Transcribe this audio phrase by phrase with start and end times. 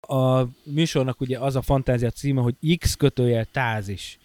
[0.00, 4.18] A műsornak ugye az a fantázia címe, hogy X kötőjel tázis.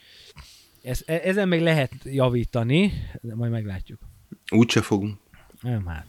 [0.81, 3.99] Ez, e- ezen még lehet javítani, de majd meglátjuk.
[4.51, 5.17] Úgyse fogunk.
[5.61, 6.05] Nem hát.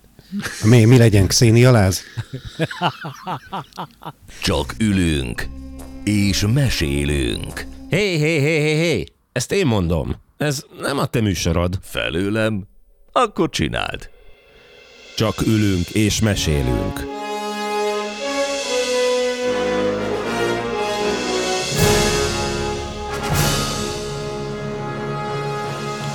[0.65, 2.03] Mi, mi legyen, Xénialáz?
[4.43, 5.49] Csak ülünk
[6.05, 7.65] és mesélünk.
[7.91, 9.05] Hé, hé, hé, hé, hé!
[9.33, 10.17] Ezt én mondom.
[10.37, 11.79] Ez nem a te műsorod.
[11.83, 12.67] Felőlem?
[13.13, 14.11] Akkor csináld.
[15.17, 17.16] Csak ülünk és mesélünk.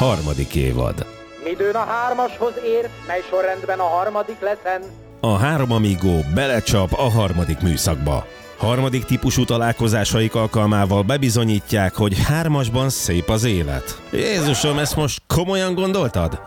[0.02, 1.06] Harmadik évad.
[1.44, 4.82] Midőn a hármashoz ér, mely sorrendben a harmadik leszen.
[5.20, 8.26] A három amigó belecsap a harmadik műszakba.
[8.58, 14.02] Harmadik típusú találkozásaik alkalmával bebizonyítják, hogy hármasban szép az élet.
[14.12, 16.42] Jézusom, ezt most komolyan gondoltad?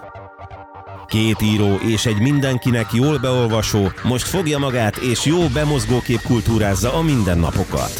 [1.06, 7.02] Két író és egy mindenkinek jól beolvasó most fogja magát és jó bemozgókép kultúrázza a
[7.02, 7.92] mindennapokat.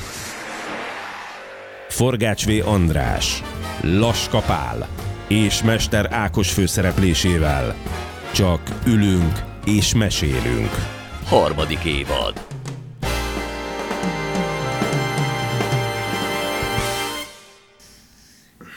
[1.89, 2.69] Forgács V.
[2.69, 3.43] András,
[3.81, 4.89] Laska Pál
[5.35, 7.75] és Mester Ákos főszereplésével.
[8.33, 10.71] Csak ülünk és mesélünk.
[11.25, 12.47] Harmadik évad.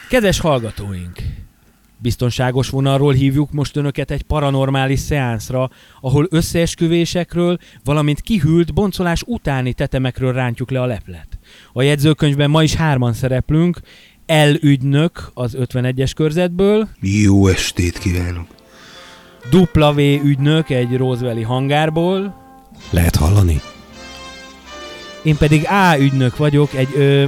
[0.09, 1.19] Kedves hallgatóink!
[1.99, 5.69] Biztonságos vonalról hívjuk most önöket egy paranormális szeánszra,
[6.01, 11.27] ahol összeesküvésekről, valamint kihűlt boncolás utáni tetemekről rántjuk le a leplet.
[11.73, 13.79] A jegyzőkönyvben ma is hárman szereplünk,
[14.27, 18.47] elügynök az 51-es körzetből, Jó estét kívánok.
[19.49, 22.35] dupla V ügynök egy Roswelli hangárból,
[22.89, 23.61] Lehet hallani?
[25.23, 27.23] én pedig A ügynök vagyok, egy ö,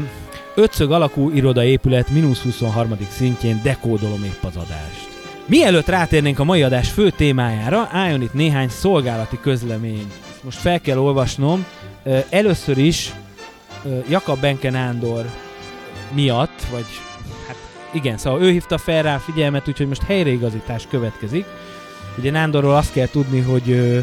[0.56, 2.98] ötszög alakú irodaépület mínusz 23.
[3.10, 5.08] szintjén dekódolom épp az adást.
[5.46, 10.08] Mielőtt rátérnénk a mai adás fő témájára, álljon itt néhány szolgálati közlemény.
[10.34, 11.66] Ezt most fel kell olvasnom.
[12.30, 13.14] Először is
[14.10, 15.26] Jakab Benke Nándor
[16.12, 16.86] miatt, vagy
[17.48, 17.56] hát
[17.94, 21.46] igen, szóval ő hívta fel rá a figyelmet, úgyhogy most helyreigazítás következik.
[22.18, 24.00] Ugye Nándorról azt kell tudni, hogy ö,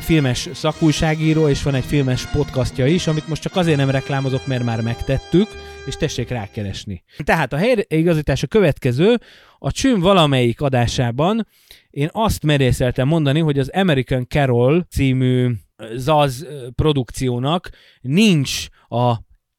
[0.00, 4.64] filmes szakújságíró, és van egy filmes podcastja is, amit most csak azért nem reklámozok, mert
[4.64, 5.48] már megtettük,
[5.86, 7.02] és tessék rákeresni.
[7.24, 9.18] Tehát a helyreigazítás a következő,
[9.58, 11.46] a csőm valamelyik adásában
[11.90, 15.50] én azt merészeltem mondani, hogy az American Carol című
[15.94, 17.70] Zaz produkciónak
[18.00, 19.14] nincs a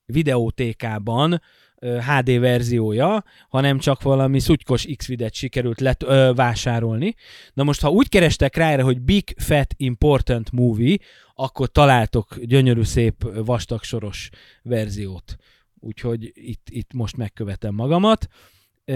[0.06, 1.41] videótékában
[1.79, 7.16] HD verziója, hanem csak valami szutykos X-videt sikerült let, ö, vásárolni.
[7.53, 10.97] Na most, ha úgy kerestek rá erre, hogy Big Fat Important Movie,
[11.35, 14.29] akkor találtok gyönyörű szép vastagsoros
[14.63, 15.35] verziót.
[15.79, 18.28] Úgyhogy itt, itt most megkövetem magamat.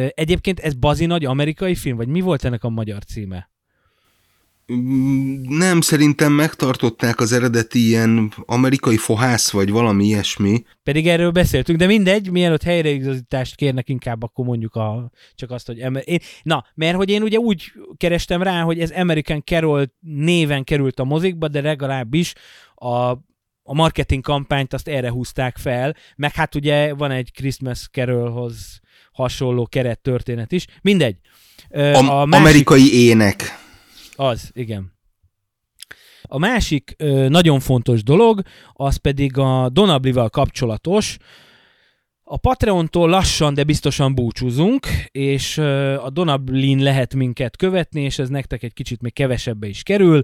[0.10, 3.53] Egyébként ez bazi nagy amerikai film, vagy mi volt ennek a magyar címe?
[5.48, 10.64] Nem, szerintem megtartották az eredeti ilyen amerikai fohász, vagy valami ilyesmi.
[10.84, 15.80] Pedig erről beszéltünk, de mindegy, mielőtt helyreigazítást kérnek, inkább akkor mondjuk a, csak azt, hogy...
[15.80, 20.64] Emer- én, na, mert hogy én ugye úgy kerestem rá, hogy ez American Carol néven
[20.64, 22.34] került a mozikba, de legalábbis
[22.76, 23.10] a,
[23.64, 28.80] a marketing kampányt azt erre húzták fel, meg hát ugye van egy Christmas Carolhoz
[29.12, 30.66] hasonló keret történet is.
[30.82, 31.16] Mindegy.
[31.70, 33.62] Am- a másik- Amerikai ének.
[34.16, 34.92] Az, igen.
[36.22, 38.42] A másik ö, nagyon fontos dolog,
[38.74, 41.18] az pedig a Donablival kapcsolatos.
[42.24, 48.30] A Patreontól lassan, de biztosan búcsúzunk, és ö, a Donablin lehet minket követni, és ez
[48.30, 50.22] nektek egy kicsit még kevesebbe is kerül.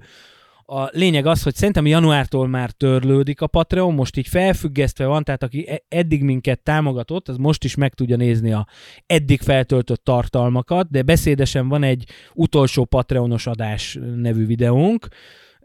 [0.72, 5.44] A lényeg az, hogy szerintem januártól már törlődik a Patreon, most így felfüggesztve van, tehát
[5.44, 8.68] aki e- eddig minket támogatott, az most is meg tudja nézni a
[9.06, 15.08] eddig feltöltött tartalmakat, de beszédesen van egy utolsó Patreonos adás nevű videónk,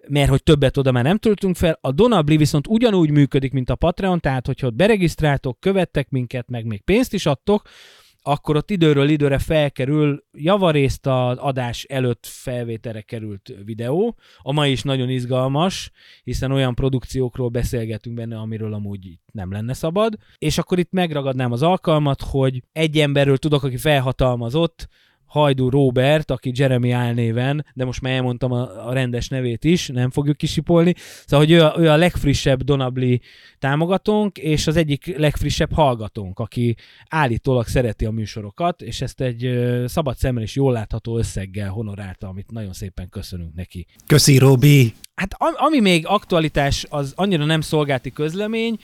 [0.08, 1.78] mert hogy többet oda már nem töltünk fel.
[1.80, 6.64] A Donabli viszont ugyanúgy működik, mint a Patreon, tehát hogyha ott beregisztráltok, követtek minket, meg
[6.66, 7.62] még pénzt is adtok,
[8.26, 14.16] akkor ott időről időre felkerül javarészt az adás előtt felvételre került videó.
[14.38, 15.90] A mai is nagyon izgalmas,
[16.22, 20.14] hiszen olyan produkciókról beszélgetünk benne, amiről amúgy nem lenne szabad.
[20.38, 24.88] És akkor itt megragadnám az alkalmat, hogy egy emberről tudok, aki felhatalmazott,
[25.34, 30.10] Hajdú Robert, aki Jeremy álnéven, de most már elmondtam a, a rendes nevét is, nem
[30.10, 30.94] fogjuk kisipolni.
[31.26, 33.20] Szóval, hogy ő a, ő a legfrissebb Donabli
[33.58, 36.76] támogatónk, és az egyik legfrissebb hallgatónk, aki
[37.08, 42.28] állítólag szereti a műsorokat, és ezt egy ö, szabad szemmel és jól látható összeggel honorálta,
[42.28, 43.86] amit nagyon szépen köszönünk neki.
[44.06, 44.94] Köszi, Robi!
[45.14, 48.78] Hát am- ami még aktualitás, az annyira nem szolgálti közlemény,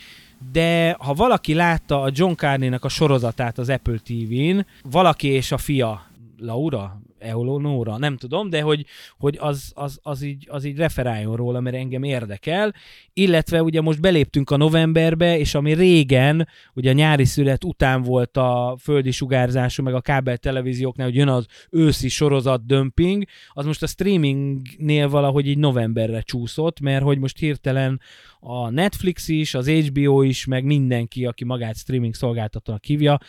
[0.51, 5.57] de ha valaki látta a John Carney-nek a sorozatát az Apple TV-n, valaki és a
[5.57, 6.09] fia,
[6.41, 8.85] Laura, Eulonóra, nem tudom, de hogy,
[9.17, 12.73] hogy az, az, az, így, az így referáljon róla, mert engem érdekel,
[13.13, 18.37] illetve ugye most beléptünk a novemberbe, és ami régen, ugye a nyári szület után volt
[18.37, 23.83] a földi sugárzású, meg a kábel televízióknál, hogy jön az őszi sorozat dömping, az most
[23.83, 28.01] a streamingnél valahogy így novemberre csúszott, mert hogy most hirtelen
[28.39, 33.19] a Netflix is, az HBO is, meg mindenki, aki magát streaming szolgáltatónak hívja,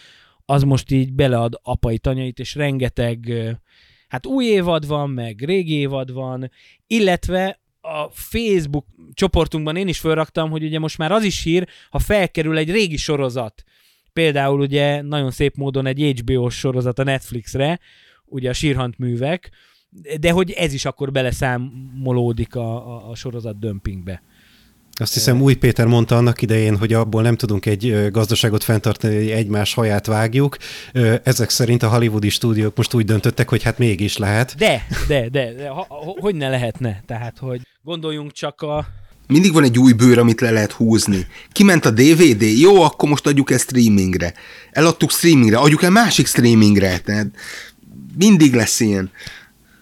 [0.53, 3.33] az most így belead apai tanyait, és rengeteg,
[4.09, 6.51] hát új évad van, meg régi évad van,
[6.87, 11.99] illetve a Facebook csoportunkban én is felraktam, hogy ugye most már az is hír, ha
[11.99, 13.63] felkerül egy régi sorozat,
[14.13, 17.81] például ugye nagyon szép módon egy HBO-s sorozat a Netflixre,
[18.25, 19.51] ugye a Sírhant művek,
[20.21, 24.23] de hogy ez is akkor beleszámolódik a, a, a sorozat dömpingbe.
[24.95, 29.31] Azt hiszem új Péter mondta annak idején, hogy abból nem tudunk egy gazdaságot fenntartani, hogy
[29.31, 30.57] egymás haját vágjuk.
[31.23, 34.55] Ezek szerint a hollywoodi stúdiók most úgy döntöttek, hogy hát mégis lehet.
[34.57, 35.87] De, de, de, de ha,
[36.21, 37.03] hogy ne lehetne?
[37.07, 38.87] Tehát, hogy gondoljunk csak a...
[39.27, 41.27] Mindig van egy új bőr, amit le lehet húzni.
[41.53, 44.35] Kiment a DVD, jó, akkor most adjuk el streamingre.
[44.71, 46.99] Eladtuk streamingre, adjuk el másik streamingre.
[46.99, 47.27] Tehát
[48.19, 49.11] mindig lesz ilyen.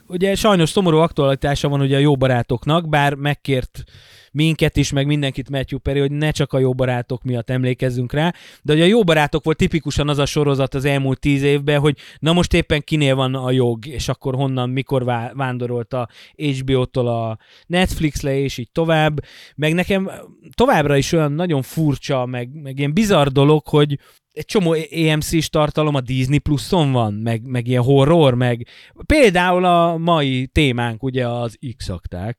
[0.07, 3.85] Ugye sajnos szomorú aktualitása van ugye a jó barátoknak, bár megkért
[4.31, 8.35] minket is, meg mindenkit Matthew Perry, hogy ne csak a jó barátok miatt emlékezzünk rá,
[8.63, 11.97] de hogy a jó barátok volt tipikusan az a sorozat az elmúlt tíz évben, hogy
[12.19, 17.09] na most éppen kinél van a jog, és akkor honnan, mikor vá- vándorolt a HBO-tól
[17.09, 19.21] a Netflix-le, és így tovább.
[19.57, 20.11] Meg nekem
[20.55, 23.99] továbbra is olyan nagyon furcsa, meg, meg ilyen bizarr dolog, hogy
[24.33, 24.77] egy csomó
[25.11, 28.67] AMC-s tartalom a Disney Plus-on van, meg, meg ilyen horror, meg
[29.07, 32.39] például a mai témánk ugye az X-akták,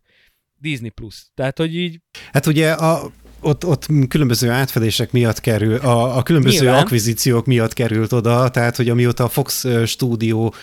[0.61, 1.15] Disney Plus.
[1.35, 1.99] Tehát, hogy így
[2.31, 3.11] Hát ugye a,
[3.43, 6.81] ott, ott különböző átfedések miatt kerül, a, a különböző Nyilván.
[6.81, 10.53] Akvizíciók miatt került oda, tehát hogy amióta a Fox stúdió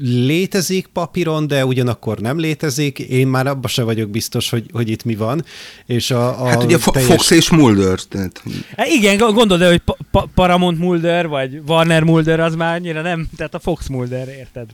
[0.00, 5.04] létezik papíron, de ugyanakkor nem létezik, én már abban se vagyok biztos, hogy, hogy itt
[5.04, 5.44] mi van.
[5.86, 7.98] És a, a Hát ugye Fo- Fox és Mulder.
[8.00, 8.42] Tehát,
[8.76, 12.74] Hát igen, g- gondold el, hogy pa- pa- Paramount Mulder, vagy Warner Mulder, az már
[12.74, 14.70] annyira nem, tehát a Fox Mulder, érted?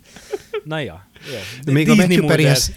[0.64, 1.06] Na ja.
[1.32, 1.38] Jó.
[1.64, 2.36] De Még a Disney Matthew Mulder.
[2.36, 2.72] Perryhez,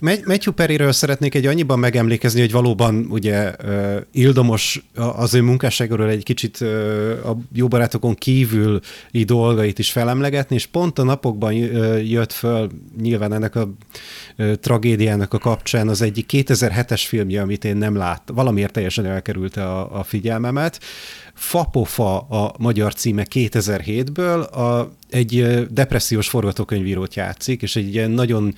[0.00, 6.22] Matthew Perryről szeretnék egy annyiban megemlékezni, hogy valóban ugye uh, Ildomos az ő munkásságról egy
[6.22, 6.68] kicsit uh,
[7.24, 11.52] a jó barátokon kívül dolgait is felemlegetni, és pont a napokban
[12.02, 12.70] jött föl
[13.00, 13.72] nyilván ennek a
[14.60, 19.98] tragédiának a kapcsán az egyik 2007-es filmje, amit én nem láttam, valamiért teljesen elkerült a,
[19.98, 20.80] a figyelmemet.
[21.34, 28.54] Fapofa a magyar címe 2007-ből, a, egy depressziós forgatókönyvírót játszik, és egy ilyen nagyon,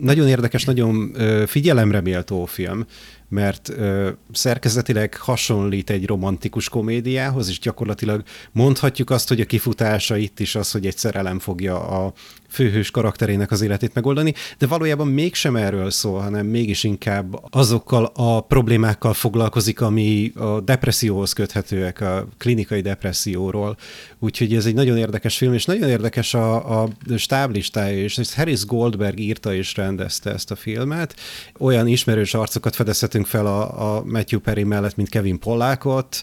[0.00, 2.86] nagyon érdekes, nagyon ö, figyelemre méltó film,
[3.28, 10.40] mert ö, szerkezetileg hasonlít egy romantikus komédiához, és gyakorlatilag mondhatjuk azt, hogy a kifutása itt
[10.40, 12.12] is az, hogy egy szerelem fogja a
[12.48, 18.40] főhős karakterének az életét megoldani, de valójában mégsem erről szól, hanem mégis inkább azokkal a
[18.40, 23.76] problémákkal foglalkozik, ami a depresszióhoz köthetőek, a klinikai depresszióról.
[24.18, 29.18] Úgyhogy ez egy nagyon érdekes film, és nagyon érdekes a, a stáblistája, és Harris Goldberg
[29.18, 31.14] írta és rendezte ezt a filmet.
[31.58, 32.76] Olyan ismerős arcokat
[33.16, 36.22] fedezhetünk fel a, a Matthew Perry mellett, mint Kevin Pollákot,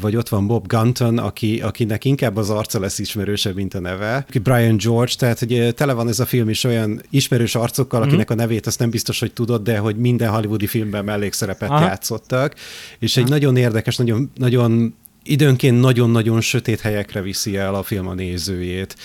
[0.00, 4.26] vagy ott van Bob Gunton, aki, akinek inkább az arca lesz ismerősebb, mint a neve.
[4.42, 8.34] Brian George, tehát hogy tele van ez a film is olyan ismerős arcokkal, akinek a
[8.34, 11.84] nevét azt nem biztos, hogy tudod, de hogy minden hollywoodi filmben mellékszerepet Aha.
[11.84, 12.54] játszottak.
[12.98, 18.14] És egy nagyon érdekes, nagyon, nagyon időnként nagyon-nagyon sötét helyekre viszi el a film a
[18.14, 18.96] nézőjét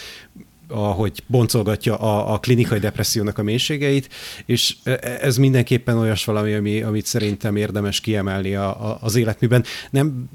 [0.69, 4.09] ahogy boncolgatja a, a klinikai depressziónak a mélységeit,
[4.45, 9.63] és e- ez mindenképpen olyas valami, ami, amit szerintem érdemes kiemelni a, a, az életműben.
[9.89, 10.29] Nem,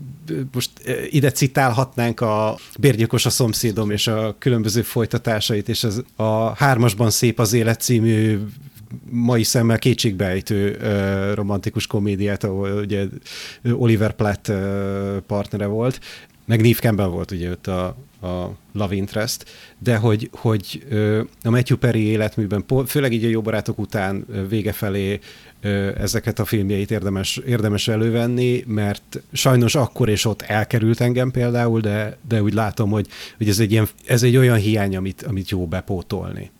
[0.52, 6.54] most e, ide citálhatnánk a Bérgyilkos a szomszédom és a különböző folytatásait, és az, a
[6.54, 8.38] Hármasban szép az élet című
[9.10, 13.04] mai szemmel kétségbejtő ö, romantikus komédiát, ahol ugye
[13.72, 16.00] Oliver Platt ö, partnere volt,
[16.44, 19.44] meg Neve Campbell volt ugye ott a, a Love Interest,
[19.78, 20.86] de hogy, hogy
[21.42, 25.20] a Matthew Perry életműben, főleg így a jó barátok után vége felé
[25.96, 32.16] ezeket a filmjeit érdemes, érdemes elővenni, mert sajnos akkor és ott elkerült engem például, de,
[32.28, 35.66] de úgy látom, hogy, hogy ez, egy ilyen, ez egy olyan hiány, amit, amit jó
[35.66, 36.50] bepótolni.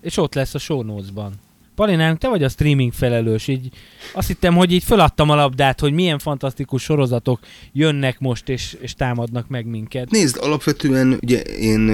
[0.00, 1.32] És ott lesz a show notes-ban.
[1.74, 3.68] Palinánk, te vagy a streaming felelős, így
[4.12, 7.40] azt hittem, hogy így föladtam a labdát, hogy milyen fantasztikus sorozatok
[7.72, 10.10] jönnek most, és, és támadnak meg minket.
[10.10, 11.88] Nézd, alapvetően ugye én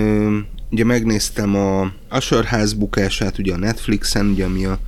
[0.71, 4.79] ugye megnéztem a Usher ház bukását ugye a Netflixen, ugye ami a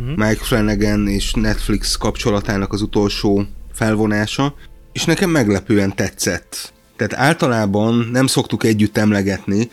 [0.00, 0.10] Mhm.
[0.16, 4.54] Mike Flanagan és Netflix kapcsolatának az utolsó felvonása,
[4.92, 6.72] és nekem meglepően tetszett.
[6.96, 9.70] Tehát általában nem szoktuk együtt emlegetni,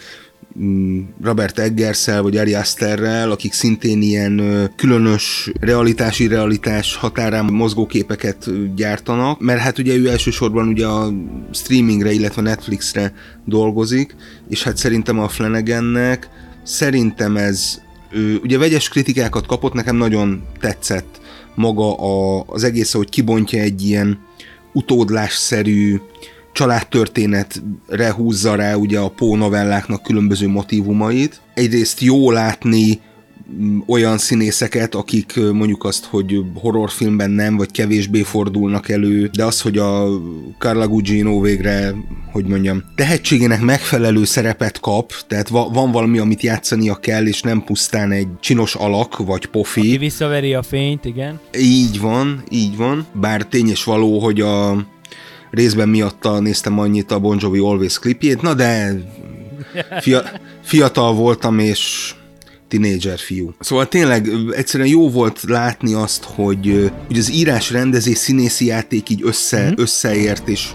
[1.22, 8.64] Robert Eggersel vagy Ari Asterrel, akik szintén ilyen különös realitási realitás határán mozgó képeket ö,
[8.76, 11.14] gyártanak, mert hát ugye ő elsősorban ugye a
[11.52, 13.14] streamingre, illetve Netflixre
[13.46, 14.16] dolgozik,
[14.50, 16.30] és hát szerintem a Flanagannek
[16.64, 17.82] szerintem ez
[18.44, 21.22] ugye vegyes kritikákat kapott, nekem nagyon tetszett
[21.56, 24.20] maga a, az egész, hogy kibontja egy ilyen
[24.74, 26.00] utódlásszerű
[26.58, 31.42] családtörténetre húzza rá ugye a Poe novelláknak különböző motivumait.
[31.54, 33.00] Egyrészt jó látni
[33.60, 39.62] mm, olyan színészeket, akik mondjuk azt, hogy horrorfilmben nem, vagy kevésbé fordulnak elő, de az,
[39.62, 40.08] hogy a
[40.58, 41.96] Carla Gugino végre,
[42.32, 47.64] hogy mondjam, tehetségének megfelelő szerepet kap, tehát va- van valami, amit játszania kell, és nem
[47.64, 49.82] pusztán egy csinos alak, vagy pofi.
[49.82, 51.40] Ki visszaveri a fényt, igen.
[51.60, 53.06] Így van, így van.
[53.14, 54.86] Bár tény és való, hogy a
[55.52, 58.94] részben miatta néztem annyit a Bon Jovi Always klipjét, na de
[60.02, 60.24] fia,
[60.64, 62.14] fiatal voltam, és
[62.68, 63.54] tinédzser fiú.
[63.60, 69.22] Szóval tényleg egyszerűen jó volt látni azt, hogy, hogy az írás, rendezés, színészi játék így
[69.24, 70.70] össze, összeért, és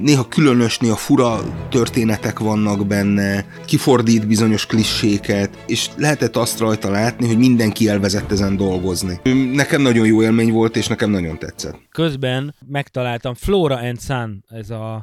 [0.00, 7.26] néha különös, néha fura történetek vannak benne, kifordít bizonyos klisséket, és lehetett azt rajta látni,
[7.26, 9.20] hogy mindenki elvezett ezen dolgozni.
[9.52, 11.78] Nekem nagyon jó élmény volt, és nekem nagyon tetszett.
[11.90, 14.94] Közben megtaláltam Flora and Sun, ez a,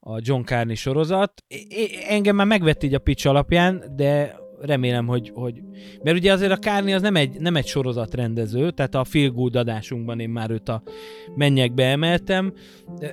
[0.00, 1.32] a John Carney sorozat.
[2.08, 5.62] Engem már megvett így a pitch alapján, de remélem, hogy, hogy...
[6.02, 9.56] Mert ugye azért a Kárni az nem egy, nem egy sorozatrendező, tehát a Feel Good
[9.56, 10.82] adásunkban én már őt a
[11.36, 12.52] mennyekbe emeltem.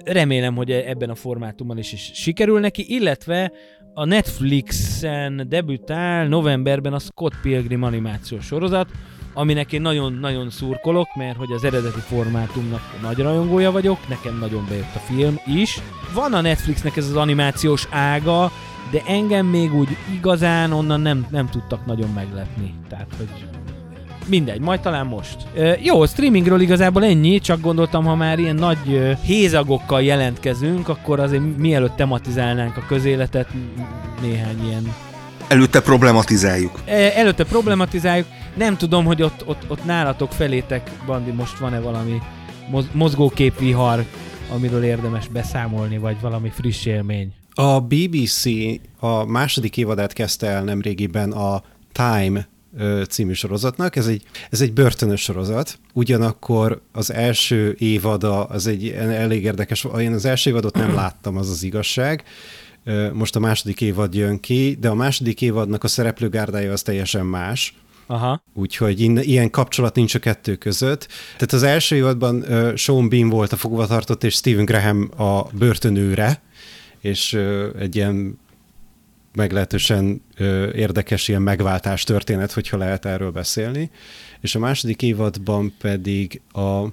[0.03, 3.51] Remélem, hogy ebben a formátumban is, is sikerül neki, illetve
[3.93, 8.89] a Netflixen debütál novemberben a Scott Pilgrim animációs sorozat,
[9.33, 14.95] aminek én nagyon-nagyon szurkolok, mert hogy az eredeti formátumnak nagy rajongója vagyok, nekem nagyon bejött
[14.95, 15.79] a film is.
[16.13, 18.51] Van a Netflixnek ez az animációs ága,
[18.91, 22.73] de engem még úgy igazán onnan nem, nem tudtak nagyon meglepni.
[22.89, 23.29] Tehát, hogy
[24.27, 25.35] mindegy, majd talán most.
[25.55, 31.19] Ö, jó, streamingről igazából ennyi, csak gondoltam, ha már ilyen nagy ö, hézagokkal jelentkezünk, akkor
[31.19, 33.47] azért mielőtt tematizálnánk a közéletet,
[34.21, 34.93] néhány ilyen
[35.47, 36.79] Előtte problematizáljuk.
[36.85, 38.27] E, Előtte problematizáljuk.
[38.57, 42.21] Nem tudom, hogy ott, ott, ott nálatok felétek, Bandi, most van-e valami
[42.69, 44.05] moz- mozgóképvihar,
[44.53, 47.33] amiről érdemes beszámolni, vagy valami friss élmény.
[47.53, 48.45] A BBC
[48.99, 52.47] a második évadát kezdte el nemrégiben a Time
[53.09, 53.95] című sorozatnak.
[53.95, 60.13] Ez egy, ez egy börtönös sorozat, ugyanakkor az első évada, az egy elég érdekes, én
[60.13, 62.23] az első évadot nem láttam, az az igazság.
[63.13, 67.75] Most a második évad jön ki, de a második évadnak a szereplőgárdája az teljesen más.
[68.07, 68.43] Aha.
[68.53, 71.07] Úgyhogy in, ilyen kapcsolat nincs a kettő között.
[71.33, 76.41] Tehát az első évadban uh, Sean Bean volt a fogvatartott, és Stephen Graham a börtönőre,
[77.01, 77.33] és
[77.79, 78.39] egy ilyen
[79.33, 80.21] meglehetősen
[80.73, 83.89] érdekes ilyen megváltás történet, hogyha lehet erről beszélni.
[84.39, 86.85] És a második évadban pedig a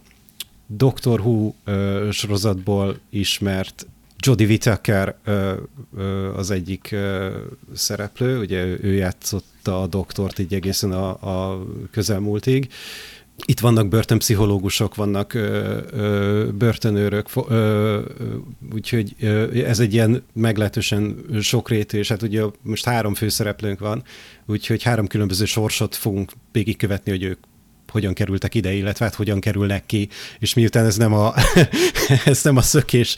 [0.66, 1.52] Doctor Who
[2.10, 3.86] sorozatból ismert
[4.26, 5.16] Jodie Whittaker
[6.36, 6.94] az egyik
[7.74, 12.68] szereplő, ugye ő játszotta a doktort így egészen a, a közelmúltig.
[13.44, 18.00] Itt vannak börtönpszichológusok, vannak ö, ö, börtönőrök, ö,
[18.72, 24.02] úgyhogy ö, ez egy ilyen meglehetősen sokrétű, és hát ugye most három főszereplőnk van,
[24.46, 27.38] úgyhogy három különböző sorsot fogunk végigkövetni, hogy ők
[27.90, 31.34] hogyan kerültek ide, illetve hát hogyan kerülnek ki, és miután ez nem a,
[32.24, 33.16] ez nem a szökés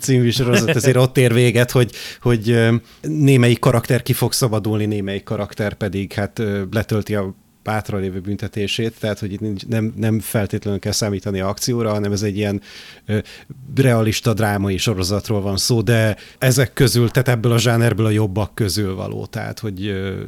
[0.00, 2.58] című sorozat, ezért ott ér véget, hogy, hogy
[3.00, 7.34] némelyik karakter ki fog szabadulni, némelyik karakter pedig hát letölti a
[7.86, 12.36] lévő büntetését, tehát hogy itt nem, nem feltétlenül kell számítani a akcióra, hanem ez egy
[12.36, 12.60] ilyen
[13.06, 13.18] ö,
[13.74, 18.94] realista drámai sorozatról van szó, de ezek közül, tehát ebből a zsánerből a jobbak közül
[18.94, 20.22] való, tehát hogy ö,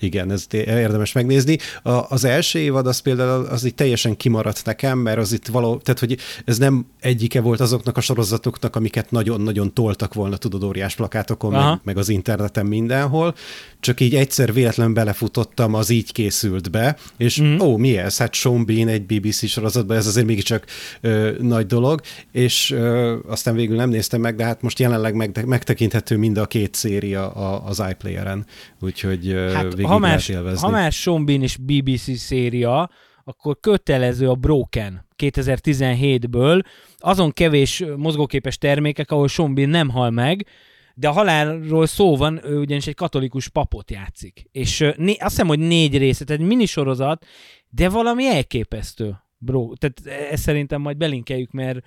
[0.00, 1.58] igen, ez érdemes megnézni.
[1.82, 5.76] A, az első évad az például az így teljesen kimaradt nekem, mert az itt való,
[5.76, 10.94] tehát hogy ez nem egyike volt azoknak a sorozatoknak, amiket nagyon-nagyon toltak volna, tudod, óriás
[10.94, 11.68] plakátokon, Aha.
[11.70, 13.34] meg, meg az interneten mindenhol,
[13.80, 17.48] csak így egyszer véletlen belefutottam, az így készült be, és Mhm.
[17.48, 17.58] mm.
[17.60, 18.16] ó, mi ez?
[18.18, 20.64] Hát Sean Bean egy BBC sorozatban, ez azért mégiscsak
[21.00, 22.00] ö, nagy dolog,
[22.32, 26.46] és ö, aztán végül nem néztem meg, de hát most jelenleg meg, megtekinthető mind a
[26.46, 28.46] két széria a, az iPlayer-en,
[28.80, 30.66] úgyhogy ö, Hát, végig ha lehet más, élvezni.
[30.66, 32.90] ha más Sean Bean és BBC széria,
[33.24, 36.64] akkor kötelező a Broken 2017-ből,
[36.96, 40.46] azon kevés mozgóképes termékek, ahol Sean Bean nem hal meg,
[40.94, 44.48] de a halálról szó van, ő ugyanis egy katolikus papot játszik.
[44.52, 47.26] És né, azt hiszem, hogy négy része, tehát egy minisorozat,
[47.68, 49.16] de valami elképesztő.
[49.38, 51.78] Bro, tehát ezt szerintem majd belinkeljük, mert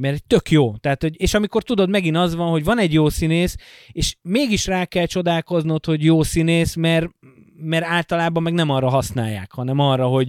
[0.00, 0.76] mert tök jó.
[0.76, 3.56] Tehát, hogy, és amikor tudod, megint az van, hogy van egy jó színész,
[3.92, 7.08] és mégis rá kell csodálkoznod, hogy jó színész, mert,
[7.56, 10.28] mert általában meg nem arra használják, hanem arra, hogy,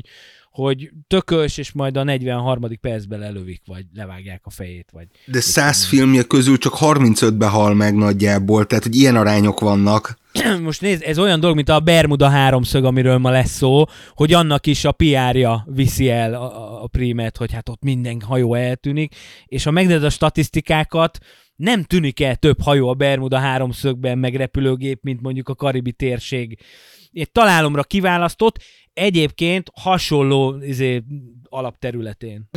[0.51, 2.79] hogy tökös, és majd a 43.
[2.81, 4.89] percben lelövik, vagy levágják a fejét.
[4.91, 10.19] Vagy De száz filmje közül csak 35-be hal meg nagyjából, tehát hogy ilyen arányok vannak.
[10.61, 14.65] Most nézd, ez olyan dolog, mint a Bermuda háromszög, amiről ma lesz szó, hogy annak
[14.65, 19.63] is a PR-ja viszi el a, a, prímet, hogy hát ott minden hajó eltűnik, és
[19.63, 21.17] ha megnézed a statisztikákat,
[21.55, 26.59] nem tűnik el több hajó a Bermuda háromszögben, meg repülőgép, mint mondjuk a karibi térség
[27.11, 31.03] egy találomra kiválasztott, egyébként hasonló izé,
[31.43, 32.49] alapterületén.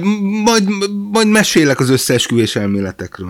[0.45, 0.69] Majd,
[1.11, 3.29] majd mesélek az összeesküvés elméletekről.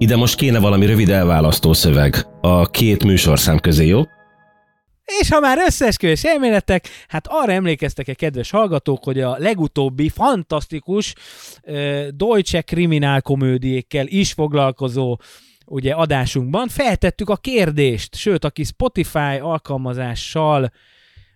[0.00, 4.02] Ide most kéne valami rövid elválasztó szöveg a két műsorszám közé, jó?
[5.20, 11.14] És ha már összeesküvés elméletek, hát arra emlékeztek-e, kedves hallgatók, hogy a legutóbbi fantasztikus
[11.62, 15.18] uh, Deutsche kriminálkomödiékkel is foglalkozó
[15.66, 20.72] ugye adásunkban feltettük a kérdést, sőt, aki Spotify alkalmazással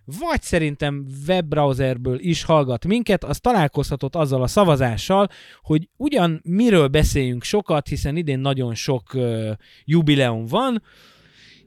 [0.05, 5.29] vagy szerintem webbrowserből is hallgat minket, az találkozhatott azzal a szavazással,
[5.61, 9.49] hogy ugyan miről beszéljünk sokat, hiszen idén nagyon sok uh,
[9.85, 10.81] jubileum van,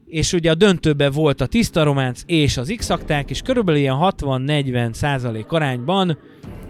[0.05, 2.91] és ugye a döntőben volt a tiszta románc és az x
[3.27, 6.17] és körülbelül ilyen 60-40 százalék arányban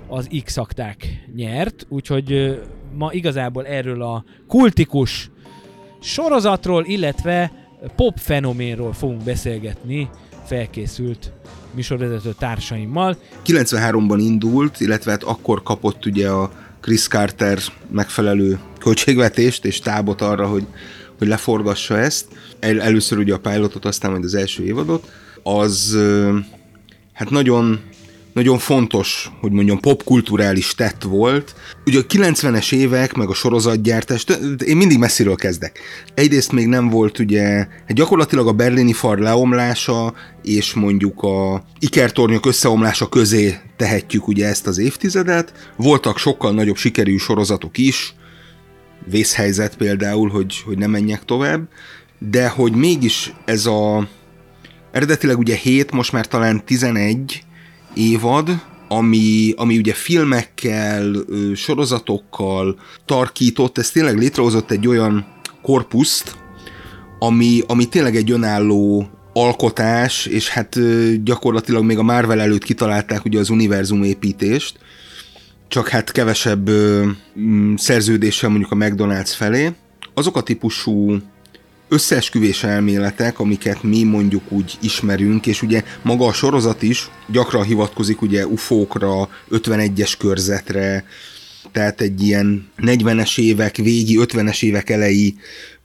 [0.07, 0.57] az x
[1.35, 2.57] nyert, úgyhogy uh,
[2.93, 5.31] ma igazából erről a kultikus
[6.01, 7.51] sorozatról, illetve
[7.95, 10.09] pop fenoménról fogunk beszélgetni
[10.47, 11.31] felkészült
[11.73, 13.17] műsorvezető társaimmal.
[13.45, 16.51] 93-ban indult, illetve hát akkor kapott ugye a
[16.81, 17.59] Chris Carter
[17.91, 20.65] megfelelő költségvetést és tábot arra, hogy,
[21.17, 22.25] hogy leforgassa ezt.
[22.59, 25.11] El, először ugye a pilotot, aztán majd az első évadot.
[25.43, 25.97] Az
[27.13, 27.79] hát nagyon
[28.37, 31.55] nagyon fontos, hogy mondjam, popkulturális tett volt.
[31.85, 34.25] Ugye a 90-es évek, meg a sorozatgyártás,
[34.65, 35.79] én mindig messziről kezdek.
[36.13, 37.43] Egyrészt még nem volt ugye,
[37.87, 40.13] hát gyakorlatilag a berlini far leomlása,
[40.43, 45.71] és mondjuk a ikertornyok összeomlása közé tehetjük ugye ezt az évtizedet.
[45.75, 48.13] Voltak sokkal nagyobb sikerű sorozatok is,
[49.09, 51.67] vészhelyzet például, hogy, hogy ne menjek tovább,
[52.19, 54.07] de hogy mégis ez a
[54.91, 57.45] eredetileg ugye 7, most már talán 11
[57.97, 61.15] évad, ami, ami ugye filmekkel,
[61.55, 65.25] sorozatokkal tarkított, ez tényleg létrehozott egy olyan
[65.61, 66.35] korpuszt,
[67.19, 70.79] ami, ami tényleg egy önálló alkotás, és hát
[71.23, 74.79] gyakorlatilag még a Marvel előtt kitalálták ugye az univerzum építést,
[75.67, 76.69] csak hát kevesebb
[77.75, 79.73] szerződéssel mondjuk a McDonald's felé.
[80.13, 81.17] Azok a típusú
[81.89, 88.21] összeesküvés elméletek, amiket mi mondjuk úgy ismerünk, és ugye maga a sorozat is gyakran hivatkozik
[88.21, 91.05] ugye ufókra, 51-es körzetre,
[91.71, 95.35] tehát egy ilyen 40-es évek végi, 50-es évek elejé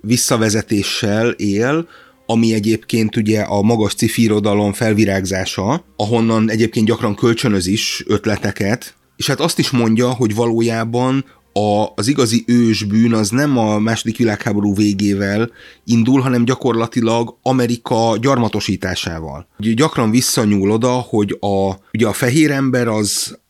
[0.00, 1.88] visszavezetéssel él,
[2.26, 9.40] ami egyébként ugye a magas cifirodalom felvirágzása, ahonnan egyébként gyakran kölcsönöz is ötleteket, és hát
[9.40, 15.50] azt is mondja, hogy valójában a, az igazi ősbűn az nem a második világháború végével
[15.84, 19.46] indul, hanem gyakorlatilag Amerika gyarmatosításával.
[19.58, 23.40] Ugye gyakran visszanyúl oda, hogy a, ugye a fehér ember az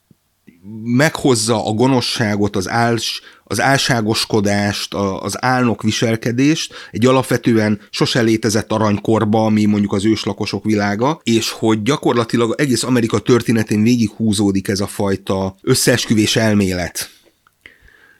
[0.83, 8.73] meghozza a gonoszságot, az, áls, az álságoskodást, a, az álnok viselkedést egy alapvetően sose létezett
[8.73, 14.81] aranykorba, ami mondjuk az őslakosok világa, és hogy gyakorlatilag egész Amerika történetén végig húzódik ez
[14.81, 17.11] a fajta összeesküvés elmélet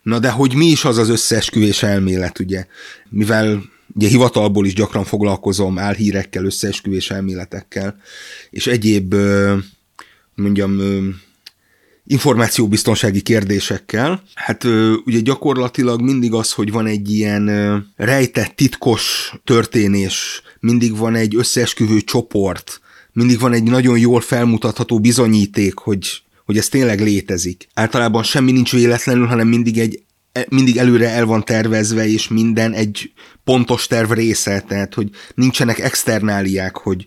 [0.03, 2.67] Na de hogy mi is az az összeesküvés elmélet, ugye?
[3.09, 3.63] Mivel
[3.95, 7.97] ugye hivatalból is gyakran foglalkozom álhírekkel, összeesküvés elméletekkel,
[8.51, 9.15] és egyéb,
[10.35, 10.81] mondjam,
[12.07, 14.23] információbiztonsági kérdésekkel.
[14.35, 14.65] Hát
[15.05, 17.47] ugye gyakorlatilag mindig az, hogy van egy ilyen
[17.97, 22.81] rejtett, titkos történés, mindig van egy összeesküvő csoport,
[23.13, 27.69] mindig van egy nagyon jól felmutatható bizonyíték, hogy hogy ez tényleg létezik.
[27.75, 32.73] Általában semmi nincs véletlenül, hanem mindig egy e, mindig előre el van tervezve, és minden
[32.73, 33.13] egy
[33.45, 37.07] pontos terv része, tehát hogy nincsenek externáliák, hogy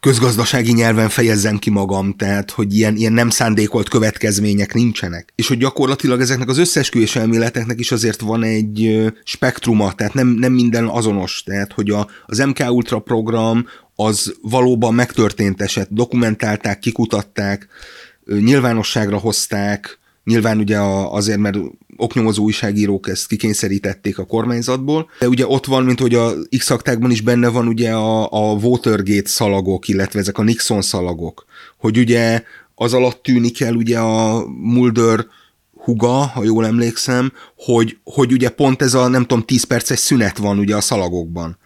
[0.00, 5.32] közgazdasági nyelven fejezzem ki magam, tehát hogy ilyen, ilyen nem szándékolt következmények nincsenek.
[5.34, 10.52] És hogy gyakorlatilag ezeknek az összesküvés elméleteknek is azért van egy spektruma, tehát nem, nem
[10.52, 17.68] minden azonos, tehát hogy a, az MK Ultra program az valóban megtörtént eset, dokumentálták, kikutatták,
[18.26, 20.78] nyilvánosságra hozták, nyilván ugye
[21.10, 21.58] azért, mert
[21.96, 26.74] oknyomozó újságírók ezt kikényszerítették a kormányzatból, de ugye ott van, mint hogy a x
[27.08, 31.44] is benne van ugye a, a Watergate szalagok, illetve ezek a Nixon szalagok,
[31.78, 32.42] hogy ugye
[32.74, 35.26] az alatt tűnik el ugye a Mulder
[35.84, 40.38] huga, ha jól emlékszem, hogy, hogy ugye pont ez a nem tudom 10 perces szünet
[40.38, 41.58] van ugye a szalagokban.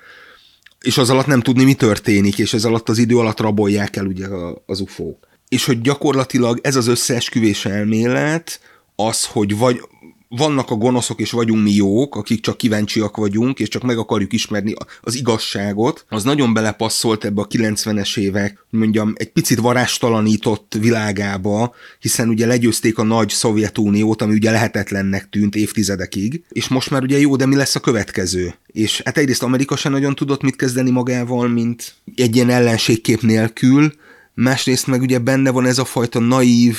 [0.80, 4.06] És az alatt nem tudni, mi történik, és ez alatt az idő alatt rabolják el
[4.06, 4.26] ugye
[4.66, 5.25] az ufók.
[5.48, 8.60] És hogy gyakorlatilag ez az összeesküvés elmélet,
[8.96, 9.80] az, hogy vagy
[10.28, 14.32] vannak a gonoszok, és vagyunk mi jók, akik csak kíváncsiak vagyunk, és csak meg akarjuk
[14.32, 21.74] ismerni az igazságot, az nagyon belepasszolt ebbe a 90-es évek, mondjam, egy picit varástalanított világába,
[22.00, 27.18] hiszen ugye legyőzték a nagy Szovjetuniót, ami ugye lehetetlennek tűnt évtizedekig, és most már ugye
[27.18, 28.54] jó, de mi lesz a következő?
[28.66, 33.92] És hát egyrészt Amerika sem nagyon tudott mit kezdeni magával, mint egy ilyen ellenségkép nélkül,
[34.36, 36.78] másrészt meg ugye benne van ez a fajta naív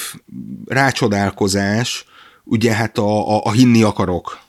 [0.65, 2.05] rácsodálkozás,
[2.43, 4.39] ugye hát a, a, a hinni akarok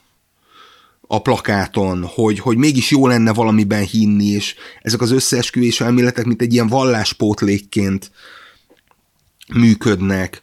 [1.11, 6.41] a plakáton, hogy, hogy mégis jó lenne valamiben hinni, és ezek az összeesküvés elméletek, mint
[6.41, 8.11] egy ilyen valláspótlékként
[9.53, 10.41] működnek,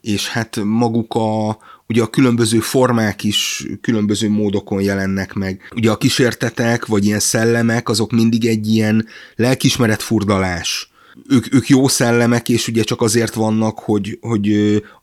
[0.00, 5.72] és hát maguk a, ugye a különböző formák is különböző módokon jelennek meg.
[5.74, 10.93] Ugye a kísértetek, vagy ilyen szellemek, azok mindig egy ilyen lelkismeret furdalás.
[11.28, 14.52] Ők, ők jó szellemek, és ugye csak azért vannak, hogy, hogy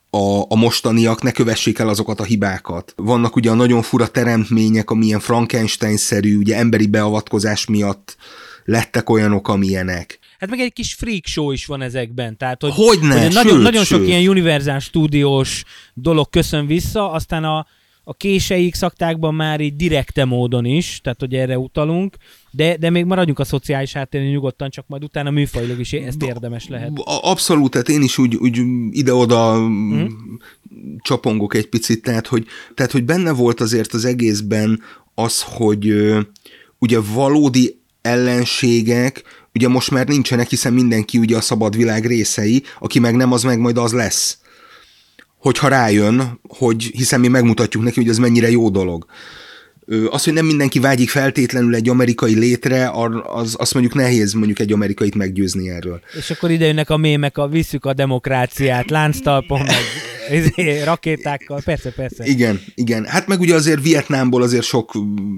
[0.09, 2.93] a, a mostaniak ne kövessék el azokat a hibákat.
[2.95, 8.15] Vannak ugye a nagyon fura teremtmények, amilyen Frankenstein-szerű, ugye emberi beavatkozás miatt
[8.65, 10.19] lettek olyanok, amilyenek.
[10.39, 12.37] Hát meg egy kis freak show is van ezekben.
[12.37, 14.07] Tehát, hogy, Hogyne, hogy sőt, nagyon, nagyon sok sőt.
[14.07, 17.65] ilyen Universal stúdiós dolog köszön vissza, aztán a,
[18.03, 22.17] a késeik szaktákban már így direkte módon is, tehát hogy erre utalunk,
[22.51, 26.67] de, de még maradjunk a szociális háttérén nyugodtan, csak majd utána műfajilag is ezt érdemes
[26.67, 26.91] lehet.
[27.21, 28.61] Abszolút, tehát én is úgy, úgy
[28.91, 30.05] ide-oda mm.
[31.01, 34.81] csapongok egy picit, tehát hogy, tehát hogy benne volt azért az egészben
[35.15, 35.93] az, hogy
[36.79, 42.99] ugye valódi ellenségek, ugye most már nincsenek, hiszen mindenki ugye a szabad világ részei, aki
[42.99, 44.40] meg nem, az meg majd az lesz
[45.41, 49.05] hogyha rájön, hogy hiszen mi megmutatjuk neki, hogy ez mennyire jó dolog.
[50.09, 52.91] Az, hogy nem mindenki vágyik feltétlenül egy amerikai létre,
[53.23, 56.01] az, azt mondjuk nehéz mondjuk egy amerikait meggyőzni erről.
[56.17, 59.75] És akkor ide jönnek a mémek, a visszük a demokráciát, lánctalpon, meg
[60.39, 62.25] izé, rakétákkal, persze, persze.
[62.25, 63.05] Igen, igen.
[63.05, 64.91] Hát meg ugye azért Vietnámból azért sok,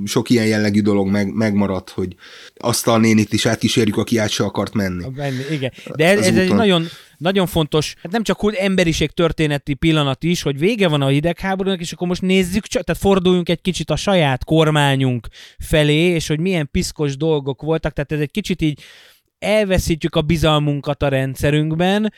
[0.06, 2.16] sok ilyen jellegű dolog meg, megmaradt, hogy
[2.56, 5.06] azt a nénit is átkísérjük, aki át se akart menni.
[5.52, 6.88] Igen, de ez, ez egy nagyon,
[7.24, 11.80] nagyon fontos, hát nem csak hogy emberiség történeti pillanat is, hogy vége van a hidegháborúnak,
[11.80, 16.70] és akkor most nézzük, tehát forduljunk egy kicsit a saját kormányunk felé, és hogy milyen
[16.72, 18.82] piszkos dolgok voltak, tehát ez egy kicsit így
[19.40, 22.14] elveszítjük a bizalmunkat a rendszerünkben,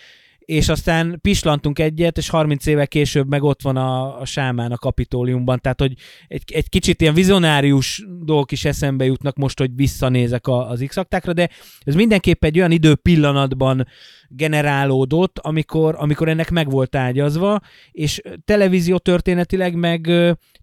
[0.45, 4.77] és aztán pislantunk egyet, és 30 éve később meg ott van a, a sámán a
[4.77, 5.93] kapitóliumban, tehát hogy
[6.27, 10.97] egy, egy kicsit ilyen vizionárius dolgok is eszembe jutnak most, hogy visszanézek a, az x
[11.33, 13.87] de ez mindenképp egy olyan idő pillanatban
[14.27, 17.59] generálódott, amikor, amikor ennek meg volt ágyazva,
[17.91, 20.09] és televízió történetileg meg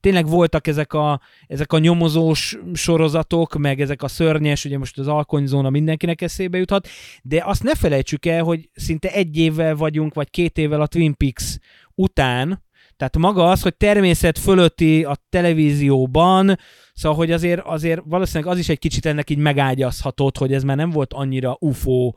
[0.00, 5.08] tényleg voltak ezek a, ezek a nyomozós sorozatok, meg ezek a szörnyes, ugye most az
[5.08, 6.88] alkonyzóna mindenkinek eszébe juthat,
[7.22, 11.16] de azt ne felejtsük el, hogy szinte egy évvel vagyunk, vagy két évvel a Twin
[11.16, 11.58] Peaks
[11.94, 12.62] után,
[12.96, 16.58] tehát maga az, hogy természet fölötti a televízióban,
[16.94, 20.76] szóval, hogy azért, azért valószínűleg az is egy kicsit ennek így megágyazhatott, hogy ez már
[20.76, 22.12] nem volt annyira UFO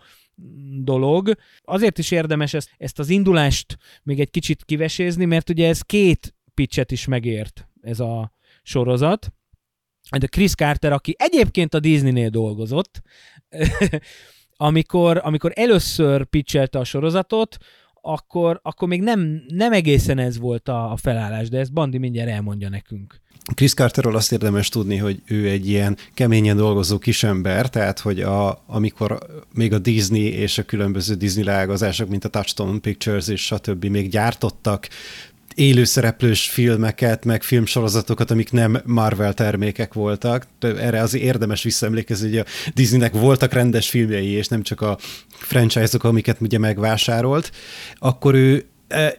[0.83, 1.35] dolog.
[1.61, 6.35] Azért is érdemes ezt, ezt az indulást még egy kicsit kivesézni, mert ugye ez két
[6.53, 8.31] pitchet is megért ez a
[8.63, 9.33] sorozat.
[10.19, 13.01] De Chris Carter, aki egyébként a Disney-nél dolgozott,
[14.57, 17.57] amikor, amikor először pitchelte a sorozatot,
[18.01, 22.29] akkor, akkor még nem, nem egészen ez volt a, a felállás, de ezt Bandi mindjárt
[22.29, 23.21] elmondja nekünk.
[23.53, 28.63] Chris Carterről azt érdemes tudni, hogy ő egy ilyen keményen dolgozó kisember, tehát hogy a,
[28.67, 29.17] amikor
[29.53, 33.85] még a Disney és a különböző Disney leágazások, mint a Touchstone Pictures és stb.
[33.85, 34.87] még gyártottak
[35.55, 40.47] élőszereplős filmeket, meg filmsorozatokat, amik nem Marvel termékek voltak.
[40.59, 44.97] Erre azért érdemes visszaemlékezni, hogy a Disneynek voltak rendes filmjei, és nem csak a
[45.29, 47.51] franchise-ok, amiket ugye megvásárolt,
[47.97, 48.65] akkor ő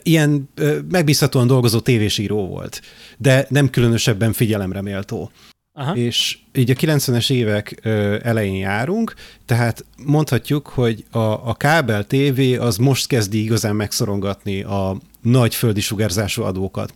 [0.03, 0.49] ilyen
[0.91, 2.81] megbízhatóan dolgozó tévésíró volt,
[3.19, 5.31] de nem különösebben figyelemre méltó.
[5.79, 5.97] Aha.
[5.97, 7.81] És így a 90-es évek
[8.23, 9.15] elején járunk,
[9.47, 15.81] tehát mondhatjuk, hogy a, a kábel TV az most kezdi igazán megszorongatni a nagy földi
[15.81, 16.95] sugárzású adókat.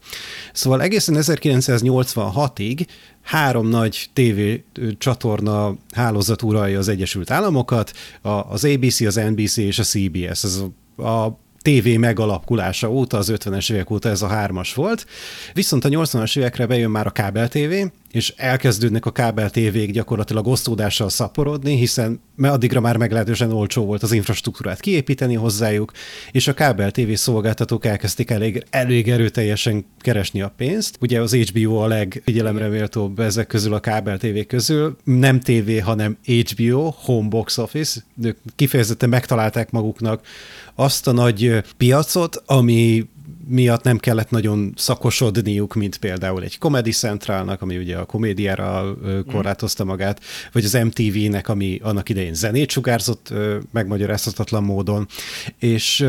[0.53, 2.87] Szóval egészen 1986-ig
[3.23, 4.41] három nagy TV
[4.99, 10.45] csatorna hálózat uralja az Egyesült Államokat, a, az ABC, az NBC és a CBS.
[10.45, 10.63] Ez
[10.97, 15.07] a, a TV megalakulása óta, az 50-es évek óta ez a hármas volt.
[15.53, 17.73] Viszont a 80-as évekre bejön már a kábel TV,
[18.11, 24.13] és elkezdődnek a kábel tévék gyakorlatilag osztódással szaporodni, hiszen addigra már meglehetősen olcsó volt az
[24.13, 25.93] infrastruktúrát kiépíteni hozzájuk,
[26.31, 30.97] és a kábel TV szolgáltatók elkezdték elég, elég erőteljesen keresni a pénzt.
[31.01, 36.19] Ugye az HBO a legfigyelemre méltóbb ezek közül a kábel TV közül, nem TV, hanem
[36.23, 40.27] HBO, Home Box Office, ők kifejezetten megtalálták maguknak
[40.81, 43.09] azt a nagy piacot, ami
[43.47, 48.97] miatt nem kellett nagyon szakosodniuk, mint például egy Comedy Centralnak, ami ugye a komédiára
[49.33, 50.21] korlátozta magát,
[50.53, 53.33] vagy az MTV-nek, ami annak idején zenét sugárzott
[53.73, 55.09] megmagyarázhatatlan módon,
[55.59, 56.07] és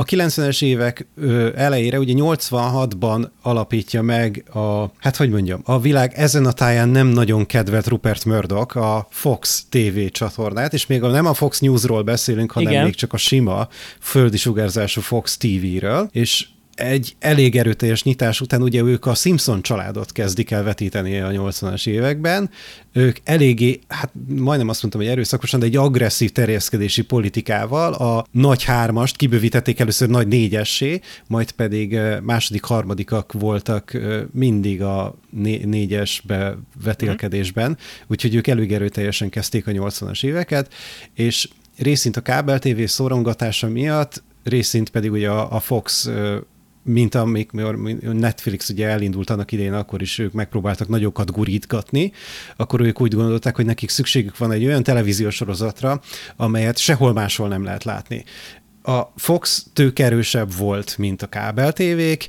[0.00, 1.06] a 90-es évek
[1.54, 7.06] elejére, ugye 86-ban alapítja meg a, hát hogy mondjam, a világ ezen a táján nem
[7.06, 12.52] nagyon kedvelt Rupert Murdoch a Fox TV csatornát, és még nem a Fox Newsról beszélünk,
[12.52, 12.84] hanem Igen.
[12.84, 13.68] még csak a sima
[14.00, 16.46] földi sugárzású Fox TV-ről, és
[16.78, 21.86] egy elég erőteljes nyitás után ugye ők a Simpson családot kezdik el vetíteni a 80-as
[21.86, 22.50] években.
[22.92, 28.64] Ők eléggé, hát majdnem azt mondtam, hogy erőszakosan, de egy agresszív terjeszkedési politikával a nagy
[28.64, 33.98] hármast kibővítették először nagy négyessé, majd pedig második, harmadikak voltak
[34.32, 35.14] mindig a
[35.64, 40.72] négyesbe vetélkedésben, úgyhogy ők elég erőteljesen kezdték a 80-as éveket,
[41.14, 46.10] és részint a kábel TV szorongatása miatt, részint pedig ugye a, a Fox
[46.82, 47.50] mint amik
[48.00, 52.12] Netflix ugye elindult annak idején, akkor is ők megpróbáltak nagyokat gurítgatni,
[52.56, 56.00] akkor ők úgy gondolták, hogy nekik szükségük van egy olyan televíziós sorozatra,
[56.36, 58.24] amelyet sehol máshol nem lehet látni.
[58.82, 62.28] A Fox tőkerősebb volt, mint a kábel tévék,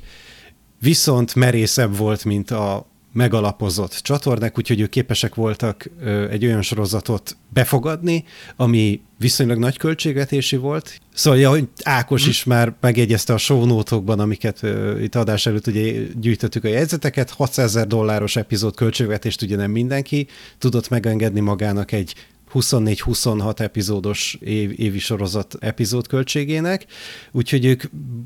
[0.80, 5.90] viszont merészebb volt, mint a megalapozott csatornák, úgyhogy ők képesek voltak
[6.30, 8.24] egy olyan sorozatot befogadni,
[8.56, 11.00] ami viszonylag nagy költségvetési volt.
[11.14, 16.02] Szóval, ja, hogy Ákos is már megjegyezte a show amiket uh, itt adás előtt ugye
[16.20, 20.26] gyűjtöttük a jegyzeteket, 600 ezer dolláros epizód költségvetést ugye nem mindenki
[20.58, 22.14] tudott megengedni magának egy
[22.54, 26.86] 24-26 epizódos év, évi sorozat epizód költségének,
[27.32, 27.82] úgyhogy ők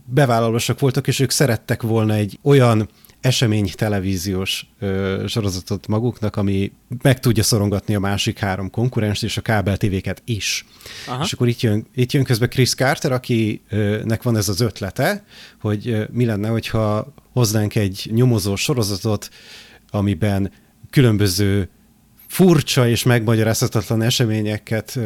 [0.06, 2.88] bevállalósak voltak, és ők szerettek volna egy olyan
[3.24, 9.40] esemény televíziós ö, sorozatot maguknak, ami meg tudja szorongatni a másik három konkurens és a
[9.40, 10.64] kábel tévéket is.
[11.06, 11.24] Aha.
[11.24, 15.24] És akkor itt jön, itt jön közben Chris Carter, akinek van ez az ötlete,
[15.60, 19.28] hogy ö, mi lenne, hogyha hoznánk egy nyomozó sorozatot,
[19.90, 20.52] amiben
[20.90, 21.68] különböző
[22.26, 24.98] furcsa és megmagyarázhatatlan eseményeket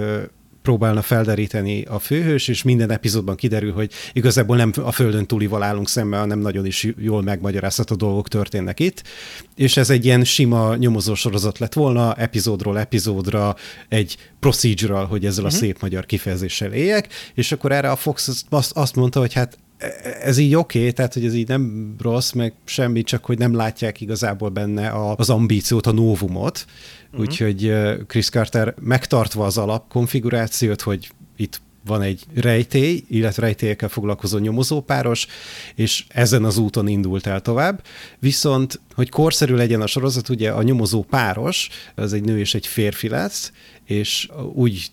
[0.69, 5.89] próbálna felderíteni a főhős, és minden epizódban kiderül, hogy igazából nem a földön túlival állunk
[5.89, 9.03] szemben, hanem nagyon is jól megmagyarázható dolgok történnek itt.
[9.57, 13.57] És ez egy ilyen sima nyomozó sorozat lett volna, epizódról epizódra,
[13.89, 15.53] egy procedural, hogy ezzel uh-huh.
[15.53, 15.67] a mhm.
[15.67, 19.59] szép magyar kifejezéssel éljek, és akkor erre a Fox azt mondta, hogy hát
[20.23, 23.55] ez így oké, okay, tehát hogy ez így nem rossz, meg semmi, csak hogy nem
[23.55, 26.67] látják igazából benne a, az ambíciót, a novumot.
[27.07, 27.21] Uh-huh.
[27.21, 27.75] Úgyhogy
[28.07, 35.27] Chris Carter megtartva az alapkonfigurációt, hogy itt van egy rejtély, illetve rejtélyekkel foglalkozó nyomozópáros,
[35.75, 37.83] és ezen az úton indult el tovább.
[38.19, 42.67] Viszont, hogy korszerű legyen a sorozat, ugye a nyomozó páros, az egy nő és egy
[42.67, 43.53] férfi lesz,
[43.85, 44.91] és úgy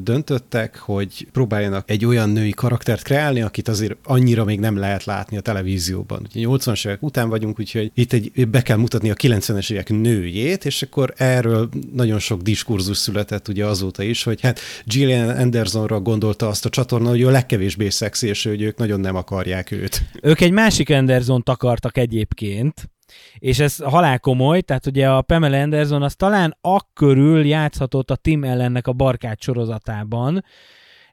[0.00, 5.36] döntöttek, hogy próbáljanak egy olyan női karaktert kreálni, akit azért annyira még nem lehet látni
[5.36, 6.28] a televízióban.
[6.34, 10.64] Ugye 80-as évek után vagyunk, úgyhogy itt egy, be kell mutatni a 90-es évek nőjét,
[10.64, 16.48] és akkor erről nagyon sok diskurzus született ugye azóta is, hogy hát Gillian Andersonra gondolta
[16.48, 20.02] azt a csatorna, hogy ő a legkevésbé szexi, és hogy ők nagyon nem akarják őt.
[20.22, 22.90] Ők egy másik Anderson akartak egyébként,
[23.38, 28.44] és ez halál komoly, tehát ugye a Pamela Anderson az talán akkörül játszhatott a Tim
[28.44, 30.44] ellennek a barkács sorozatában,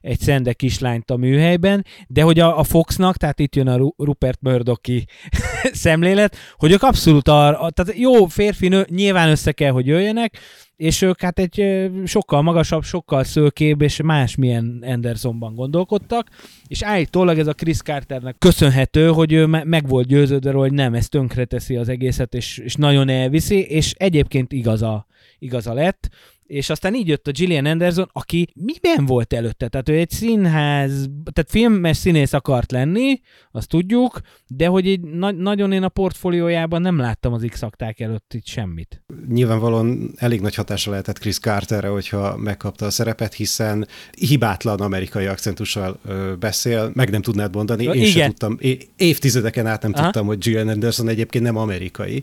[0.00, 4.40] egy szende kislányt a műhelyben, de hogy a, a Foxnak, tehát itt jön a Rupert
[4.40, 5.06] Murdochi
[5.84, 10.38] szemlélet, hogy ők abszolút arra, tehát jó férfi nő, nyilván össze kell, hogy jöjjenek,
[10.76, 16.28] és ők hát egy sokkal magasabb, sokkal szőkébb és másmilyen Andersonban gondolkodtak,
[16.66, 20.94] és állítólag ez a Chris Carternek köszönhető, hogy ő me- meg volt győződve, hogy nem,
[20.94, 25.06] ez tönkreteszi az egészet, és, és nagyon elviszi, és egyébként igaza,
[25.38, 26.08] igaza lett,
[26.46, 29.68] és aztán így jött a Gillian Anderson, aki miben volt előtte?
[29.68, 35.30] Tehát ő egy színház, tehát filmes színész akart lenni, azt tudjuk, de hogy egy na-
[35.30, 37.62] nagyon én a portfóliójában nem láttam az x
[37.96, 39.02] előtt itt semmit.
[39.28, 43.86] Nyilvánvalóan elég nagy hatása lehetett Chris Carterre, hogyha megkapta a szerepet, hiszen
[44.18, 48.06] hibátlan amerikai akcentussal ö, beszél, meg nem tudnád mondani, én Igen.
[48.06, 50.02] sem tudtam, é- évtizedeken át nem Aha.
[50.02, 52.22] tudtam, hogy Gillian Anderson egyébként nem amerikai.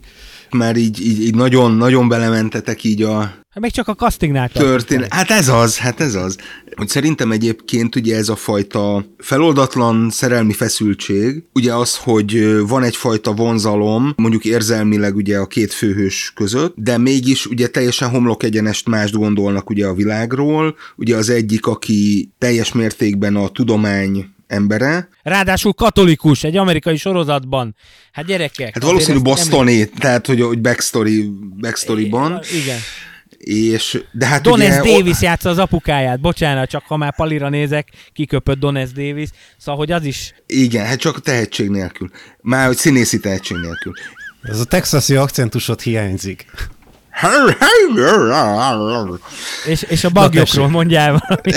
[0.50, 5.14] Már így, így, így nagyon, nagyon belementetek így a Hát Még csak a castingnál történet.
[5.14, 6.38] Hát ez az, hát ez az.
[6.76, 13.34] Hogy szerintem egyébként ugye ez a fajta feloldatlan szerelmi feszültség, ugye az, hogy van egyfajta
[13.34, 19.14] vonzalom, mondjuk érzelmileg ugye a két főhős között, de mégis ugye teljesen homlok egyenest mást
[19.14, 20.76] gondolnak ugye a világról.
[20.96, 27.76] Ugye az egyik, aki teljes mértékben a tudomány embere, Ráadásul katolikus, egy amerikai sorozatban.
[28.12, 28.74] Hát gyerekek.
[28.74, 32.78] hát valószínű Bostoni, tehát hogy, hogy backstory, backstoryban, Igen.
[33.44, 36.20] És de hát Dones ugye, Davis játsza az apukáját.
[36.20, 39.30] Bocsánat, csak ha már palira nézek, kiköpött Dones Davis.
[39.58, 40.34] Szóval, hogy az is...
[40.48, 42.10] Igen, hát csak tehetség nélkül.
[42.42, 43.94] Már hogy színészi tehetség nélkül.
[44.42, 46.46] Ez a texasi akcentusod hiányzik.
[49.66, 51.56] És, és a bagyokról mondjál valamit.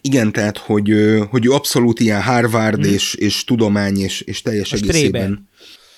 [0.00, 0.92] Igen, tehát, hogy,
[1.30, 5.48] hogy ő abszolút ilyen Harvard és, és tudomány és, és teljes A egészében.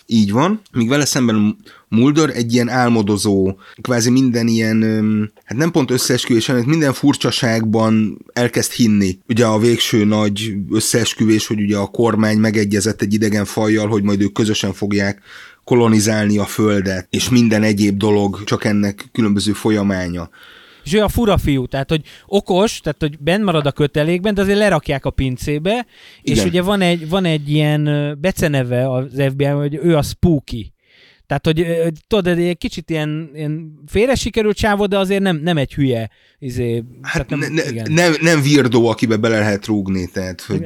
[0.07, 0.61] Így van.
[0.72, 1.57] Míg vele szemben
[1.94, 4.83] Mulder egy ilyen álmodozó, kvázi minden ilyen,
[5.44, 9.18] hát nem pont összeesküvés, hanem minden furcsaságban elkezd hinni.
[9.28, 14.20] Ugye a végső nagy összeesküvés, hogy ugye a kormány megegyezett egy idegen fajjal, hogy majd
[14.20, 15.22] ők közösen fogják
[15.64, 20.31] kolonizálni a földet, és minden egyéb dolog csak ennek különböző folyamánya.
[20.85, 24.42] És ő a fura fiú, tehát hogy okos, tehát hogy benn marad a kötelékben, de
[24.42, 25.87] azért lerakják a pincébe,
[26.22, 26.46] és Igen.
[26.46, 30.71] ugye van egy, van egy ilyen beceneve az FBI, hogy ő a spooky.
[31.33, 35.75] Tehát, hogy tudod, egy kicsit ilyen, ilyen félre sikerült csávó, de azért nem, nem egy
[35.75, 36.11] hülye.
[36.38, 37.92] Izé, Hát tehát ne, igen.
[37.92, 40.62] nem, nem virdó, akibe bele lehet rúgni, tehát, hogy,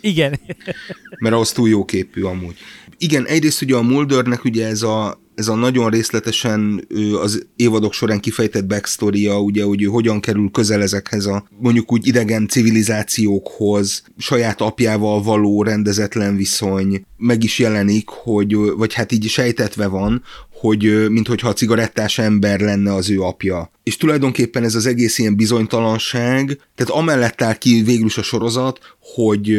[0.00, 0.40] igen.
[1.22, 2.56] mert az túl jó képű amúgy.
[2.98, 6.86] Igen, egyrészt ugye a Muldernek ugye ez a, ez a nagyon részletesen
[7.22, 12.06] az évadok során kifejtett backstory ugye, hogy ő hogyan kerül közel ezekhez a mondjuk úgy
[12.06, 19.86] idegen civilizációkhoz, saját apjával való rendezetlen viszony, meg is jelenik, hogy, vagy hát így sejtetve
[19.86, 23.70] van, hogy minthogyha a cigarettás ember lenne az ő apja.
[23.82, 28.78] És tulajdonképpen ez az egész ilyen bizonytalanság, tehát amellett áll ki végül is a sorozat,
[29.00, 29.58] hogy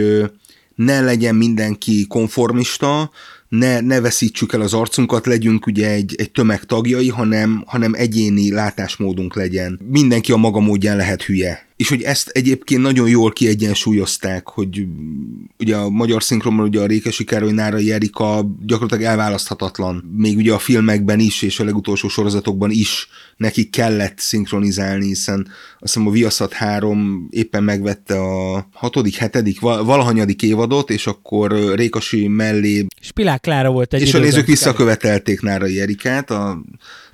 [0.75, 3.11] ne legyen mindenki konformista,
[3.49, 8.51] ne, ne veszítsük el az arcunkat, legyünk ugye egy, egy tömeg tagjai, hanem, hanem egyéni
[8.51, 9.79] látásmódunk legyen.
[9.89, 11.64] Mindenki a maga módján lehet hülye.
[11.75, 16.85] És hogy ezt egyébként nagyon jól kiegyensúlyozták, hogy mm, ugye a magyar szinkronban ugye a
[16.85, 20.13] Rékesi Károly Nárai Erika gyakorlatilag elválaszthatatlan.
[20.17, 23.07] Még ugye a filmekben is, és a legutolsó sorozatokban is
[23.38, 25.47] nekik kellett szinkronizálni, hiszen
[25.79, 31.51] azt hiszem a Viaszat 3 éppen megvette a hatodik, hetedik, val- valahanyadik évadot, és akkor
[31.51, 36.61] ö, Rékasi mellé Spilák Klára volt egy és a nézők visszakövetelték Nárai Erikát a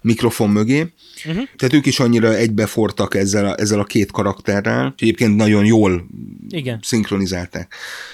[0.02, 0.80] mikrofon mögé.
[1.26, 1.44] Uh-huh.
[1.56, 6.06] Tehát ők is annyira egybefortak ezzel a, ezzel a két karakterrel, és egyébként nagyon jól
[6.50, 6.80] Igen.
[6.82, 7.74] szinkronizálták.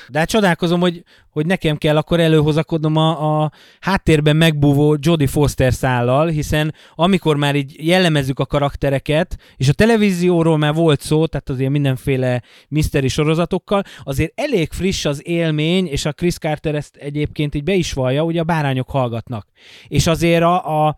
[0.10, 5.74] De hát csodálkozom, hogy, hogy nekem kell akkor előhozakodnom a, a háttérben megbúvó Jodie Foster
[5.74, 11.50] szállal, hiszen amikor már így jellemezzük a karaktereket, és a televízióról már volt szó, tehát
[11.50, 17.56] azért mindenféle mystery sorozatokkal, azért elég friss az élmény, és a Chris Carter ezt egyébként
[17.56, 19.48] így be is vallja, ugye a bárányok hallgatnak.
[19.88, 20.98] És azért a, a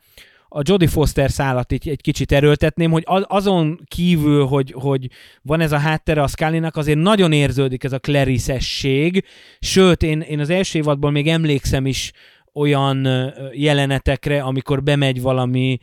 [0.50, 5.10] a Jodie Foster szállat így egy kicsit erőltetném, hogy az- azon kívül, hogy, hogy
[5.42, 9.24] van ez a háttere a Scully-nak, azért nagyon érződik ez a Clarice-esség,
[9.60, 12.12] sőt, én, én az első évadból még emlékszem is
[12.54, 13.08] olyan
[13.54, 15.78] jelenetekre, amikor bemegy valami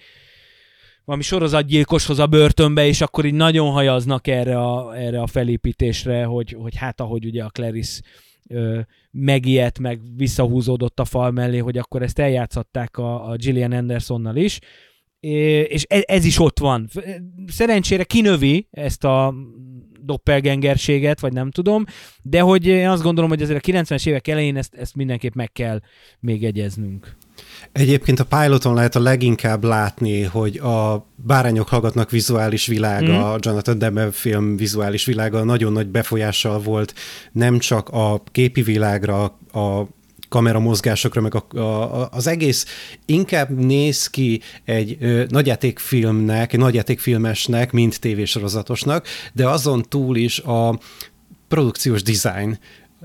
[1.04, 6.56] valami sorozatgyilkoshoz a börtönbe, és akkor így nagyon hajaznak erre a, erre a felépítésre, hogy,
[6.60, 8.00] hogy hát ahogy ugye a Clarice
[8.48, 8.80] ö,
[9.10, 14.58] megijedt, meg visszahúzódott a fal mellé, hogy akkor ezt eljátszották a, a Gillian Andersonnal is,
[15.20, 16.88] É, és ez, ez is ott van.
[17.46, 19.34] Szerencsére kinövi ezt a
[20.00, 21.84] doppelgengerséget, vagy nem tudom,
[22.22, 25.52] de hogy én azt gondolom, hogy azért a 90-es évek elején ezt, ezt mindenképp meg
[25.52, 25.80] kell
[26.20, 27.16] még egyeznünk.
[27.72, 33.38] Egyébként a piloton lehet a leginkább látni, hogy a bárányok hallgatnak vizuális világa, mm.
[33.40, 36.94] Jonathan Demme film vizuális világa nagyon nagy befolyással volt
[37.32, 39.86] nem csak a képi világra, a
[40.28, 42.66] kamera mozgásokra, meg a, a, az egész
[43.04, 50.78] inkább néz ki egy ö, nagyjátékfilmnek, egy nagyjátékfilmesnek, mint tévésorozatosnak, de azon túl is a
[51.48, 52.58] produkciós design,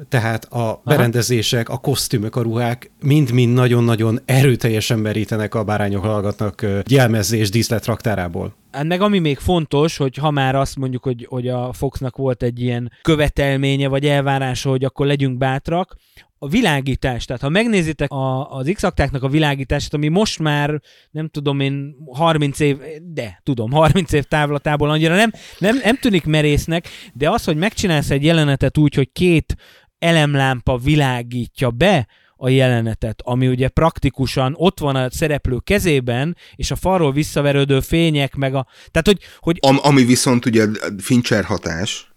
[0.09, 6.79] tehát a berendezések, a kosztümök, a ruhák mind-mind nagyon-nagyon erőteljesen merítenek a bárányok hallgatnak ö,
[6.89, 8.55] jelmezés díszlet raktárából.
[8.71, 12.43] Hát meg ami még fontos, hogy ha már azt mondjuk, hogy, hogy a Foxnak volt
[12.43, 15.95] egy ilyen követelménye, vagy elvárása, hogy akkor legyünk bátrak,
[16.43, 21.59] a világítás, tehát ha megnézitek a, az x a világítását, ami most már, nem tudom
[21.59, 22.77] én, 30 év,
[23.13, 28.09] de tudom, 30 év távlatából annyira nem, nem, nem tűnik merésznek, de az, hogy megcsinálsz
[28.09, 29.55] egy jelenetet úgy, hogy két
[30.01, 36.75] elemlámpa világítja be a jelenetet, ami ugye praktikusan ott van a szereplő kezében, és a
[36.75, 38.67] falról visszaverődő fények, meg a...
[38.91, 39.19] Tehát, hogy...
[39.39, 40.65] hogy Am, ami viszont ugye
[40.97, 42.11] Fincher hatás,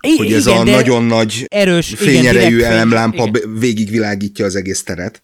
[0.00, 3.58] I- hogy ez igen, a nagyon nagy erős, igen, fényerejű fény- elemlámpa igen.
[3.58, 5.22] végigvilágítja az egész teret.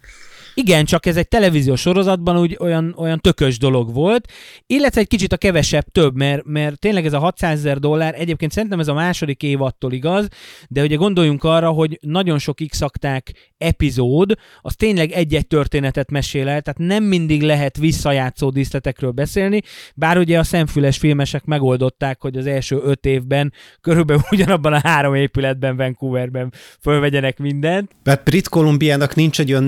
[0.59, 4.33] Igen, csak ez egy televíziós sorozatban úgy olyan, olyan tökös dolog volt,
[4.67, 8.53] illetve egy kicsit a kevesebb több, mert, mert tényleg ez a 600 ezer dollár, egyébként
[8.53, 10.29] szerintem ez a második évattól igaz,
[10.69, 12.81] de ugye gondoljunk arra, hogy nagyon sok x
[13.59, 19.63] epizód, az tényleg egy-egy történetet mesél el, tehát nem mindig lehet visszajátszó díszletekről beszélni,
[19.95, 25.15] bár ugye a szemfüles filmesek megoldották, hogy az első öt évben körülbelül ugyanabban a három
[25.15, 29.65] épületben Vancouverben fölvegyenek mindent, Mert Brit Kolumbiának nincs egy olyan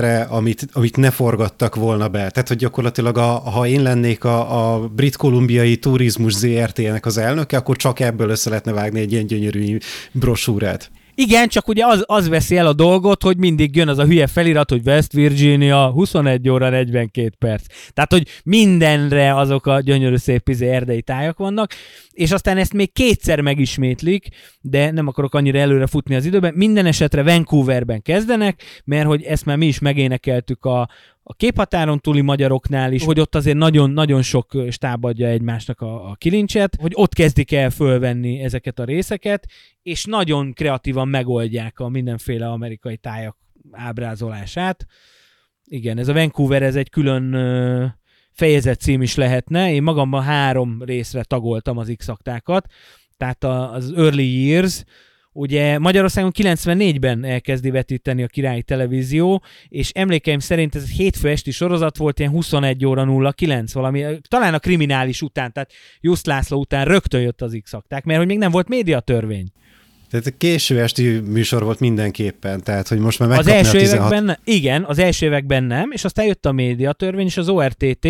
[0.00, 2.30] négyzetmétere, amit, amit ne forgattak volna be.
[2.30, 7.56] Tehát, hogy gyakorlatilag, a, ha én lennék a, a Brit Kolumbiai Turizmus ZRT-nek az elnöke,
[7.56, 9.78] akkor csak ebből össze lehetne vágni egy ilyen gyönyörű
[10.12, 10.90] brosúrát.
[11.14, 14.26] Igen, csak ugye az, az veszi el a dolgot, hogy mindig jön az a hülye
[14.26, 17.66] felirat, hogy West Virginia 21 óra 42 perc.
[17.92, 21.72] Tehát, hogy mindenre azok a gyönyörű szép izé erdei tájak vannak,
[22.12, 24.28] és aztán ezt még kétszer megismétlik,
[24.60, 26.54] de nem akarok annyira előre futni az időben.
[26.54, 30.88] Minden esetre Vancouverben kezdenek, mert hogy ezt már mi is megénekeltük a,
[31.26, 36.14] a képhatáron túli magyaroknál is, hogy ott azért nagyon-nagyon sok stáb adja egymásnak a, a
[36.14, 39.46] kilincset, hogy ott kezdik el fölvenni ezeket a részeket,
[39.82, 43.36] és nagyon kreatívan megoldják a mindenféle amerikai tájak
[43.70, 44.86] ábrázolását.
[45.64, 47.86] Igen, ez a Vancouver, ez egy külön ö,
[48.32, 49.72] fejezet cím is lehetne.
[49.72, 52.08] Én magamban három részre tagoltam az x
[53.16, 54.84] tehát az Early Years,
[55.36, 61.50] Ugye Magyarországon 94-ben elkezdi vetíteni a királyi televízió, és emlékeim szerint ez egy hétfő esti
[61.50, 66.84] sorozat volt, ilyen 21 óra 09 valami, talán a kriminális után, tehát Just László után
[66.84, 67.72] rögtön jött az x
[68.04, 69.52] mert hogy még nem volt médiatörvény.
[70.10, 73.80] Tehát egy késő esti műsor volt mindenképpen, tehát hogy most már Az megkapni első a
[73.80, 74.12] 16...
[74.12, 78.06] években, igen, az első években nem, és aztán jött a médiatörvény, és az ORTT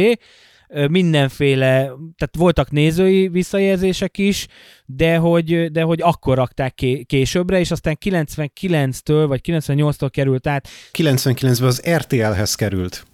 [0.88, 1.76] mindenféle,
[2.16, 4.46] tehát voltak nézői visszajelzések is,
[4.86, 10.68] de hogy, de hogy akkor rakták ké- későbbre, és aztán 99-től vagy 98-tól került át,
[10.98, 13.06] 99-ben az RTL-hez került.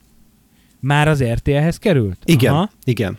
[0.81, 2.19] már az RTL-hez került?
[2.25, 2.71] Igen, Aha.
[2.85, 3.19] igen.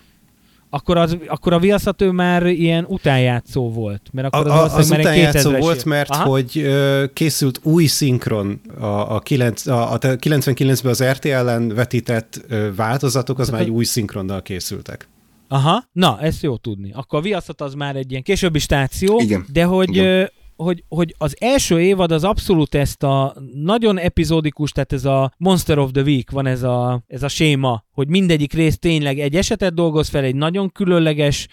[0.74, 4.02] Akkor, az, akkor a viaszatő már ilyen utánjátszó volt.
[4.12, 6.28] Mert akkor az, a, az már egy utánjátszó 2000-es volt, mert Aha.
[6.28, 12.74] hogy ö, készült új szinkron a, a, 9, a, a 99-ben az RTL-en vetített ö,
[12.74, 15.08] változatok, az már egy új szinkronnal készültek.
[15.48, 16.92] Aha, na, ezt jó tudni.
[16.94, 19.46] Akkor a viaszat az már egy ilyen későbbi stáció, Igen.
[19.52, 20.30] de hogy, Igen.
[20.62, 25.78] Hogy, hogy az első évad az abszolút ezt a nagyon epizódikus, tehát ez a Monster
[25.78, 29.74] of the Week van ez a, ez a séma, hogy mindegyik rész tényleg egy esetet
[29.74, 31.48] dolgoz fel, egy nagyon különleges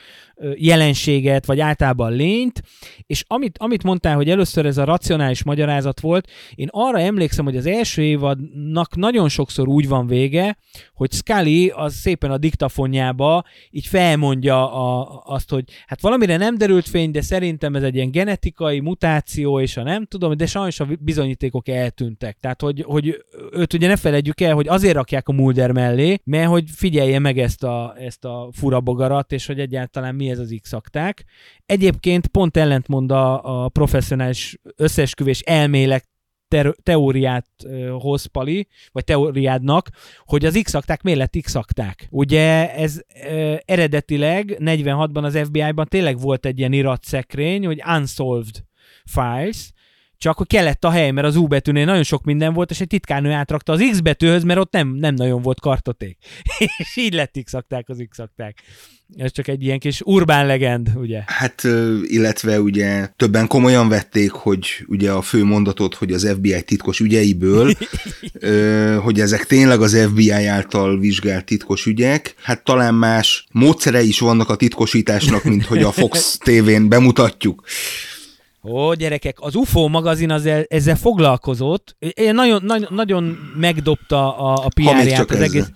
[0.55, 2.61] jelenséget, vagy általában lényt,
[3.05, 7.57] és amit, amit mondtál, hogy először ez a racionális magyarázat volt, én arra emlékszem, hogy
[7.57, 10.57] az első évadnak nagyon sokszor úgy van vége,
[10.93, 16.87] hogy Scully az szépen a diktafonjába így felmondja a, azt, hogy hát valamire nem derült
[16.87, 20.87] fény, de szerintem ez egy ilyen genetikai mutáció, és a nem tudom, de sajnos a
[20.99, 22.37] bizonyítékok eltűntek.
[22.39, 26.49] Tehát, hogy, hogy őt ugye ne felejtjük el, hogy azért rakják a Mulder mellé, mert
[26.49, 30.55] hogy figyelje meg ezt a, ezt a fura bogarat, és hogy egyáltalán mi ez az
[30.61, 31.23] x -akták.
[31.65, 36.07] Egyébként pont ellentmond a, a professzionális összeesküvés elmélet
[36.47, 39.89] ter- teóriát ö, hoz Pali, vagy teóriádnak,
[40.25, 42.07] hogy az x miért lett x -akták.
[42.11, 48.63] Ugye ez ö, eredetileg 46-ban az FBI-ban tényleg volt egy ilyen iratszekrény, hogy unsolved
[49.05, 49.71] files,
[50.19, 52.87] csak hogy kellett a hely, mert az U betűnél nagyon sok minden volt, és egy
[52.87, 56.17] titkárnő átrakta az X betűhöz, mert ott nem, nem nagyon volt kartoték.
[56.77, 58.63] és így lett x az x -akták.
[59.17, 61.21] Ez csak egy ilyen kis urbán legend, ugye?
[61.25, 61.63] Hát,
[62.03, 67.73] illetve ugye többen komolyan vették, hogy ugye a fő mondatot, hogy az FBI titkos ügyeiből,
[69.03, 72.33] hogy ezek tényleg az FBI által vizsgált titkos ügyek.
[72.41, 77.63] Hát talán más módszere is vannak a titkosításnak, mint hogy a Fox TV-n bemutatjuk.
[78.63, 84.65] Ó, gyerekek, az UFO magazin az el, ezzel foglalkozott, Én nagyon, nagyon, nagyon megdobta a,
[84.65, 85.71] a PR-ját az egész.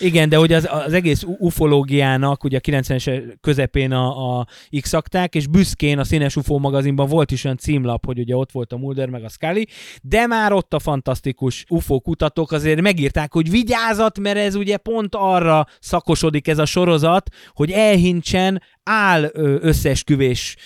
[0.00, 4.46] Igen, de hogy az, az egész ufológiának ugye a 90-es közepén a, a
[4.80, 4.92] x
[5.30, 8.76] és büszkén a Színes UFO magazinban volt is olyan címlap, hogy ugye ott volt a
[8.76, 9.66] Mulder meg a Scully,
[10.02, 15.14] de már ott a fantasztikus UFO kutatók azért megírták, hogy vigyázat, mert ez ugye pont
[15.14, 19.30] arra szakosodik ez a sorozat, hogy elhincsen áll
[19.60, 20.56] összeesküvés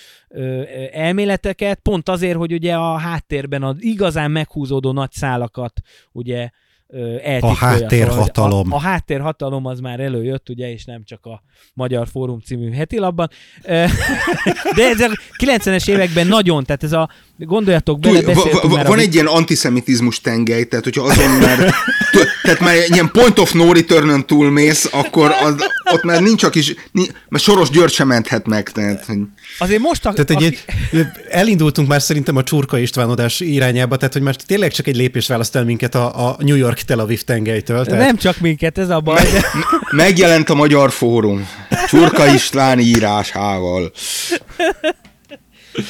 [0.91, 6.49] elméleteket, pont azért, hogy ugye a háttérben az igazán meghúzódó nagy szálakat ugye
[7.23, 7.55] eltitkolja.
[7.55, 8.51] háttérhatalom.
[8.51, 12.39] Szóval, hogy A, a háttérhatalom az már előjött, ugye, és nem csak a Magyar Fórum
[12.39, 13.29] című hetilapban.
[14.75, 15.09] De ez a
[15.43, 19.13] 90-es években nagyon, tehát ez a, gondoljatok bele, Túl, va, va, már van a egy
[19.13, 21.73] ilyen antiszemitizmus tengely, tehát hogyha azon már,
[22.43, 25.55] tehát már ilyen point of no return túlmész, akkor az,
[25.93, 28.69] ott már nincs a kis, ni- mert Soros György sem menthet meg.
[28.69, 29.17] Tehát, hogy
[29.59, 34.21] Azért most a, Tehát egy, aki, elindultunk már szerintem a Csurka Istvánodás irányába, tehát hogy
[34.21, 37.85] már tényleg csak egy lépés választ el minket a, a New York Tel Aviv tengelytől.
[37.85, 39.23] Tehát nem csak minket, ez a baj.
[39.23, 39.43] De...
[39.91, 41.47] megjelent a Magyar Fórum
[41.87, 43.91] Csurka István írásával.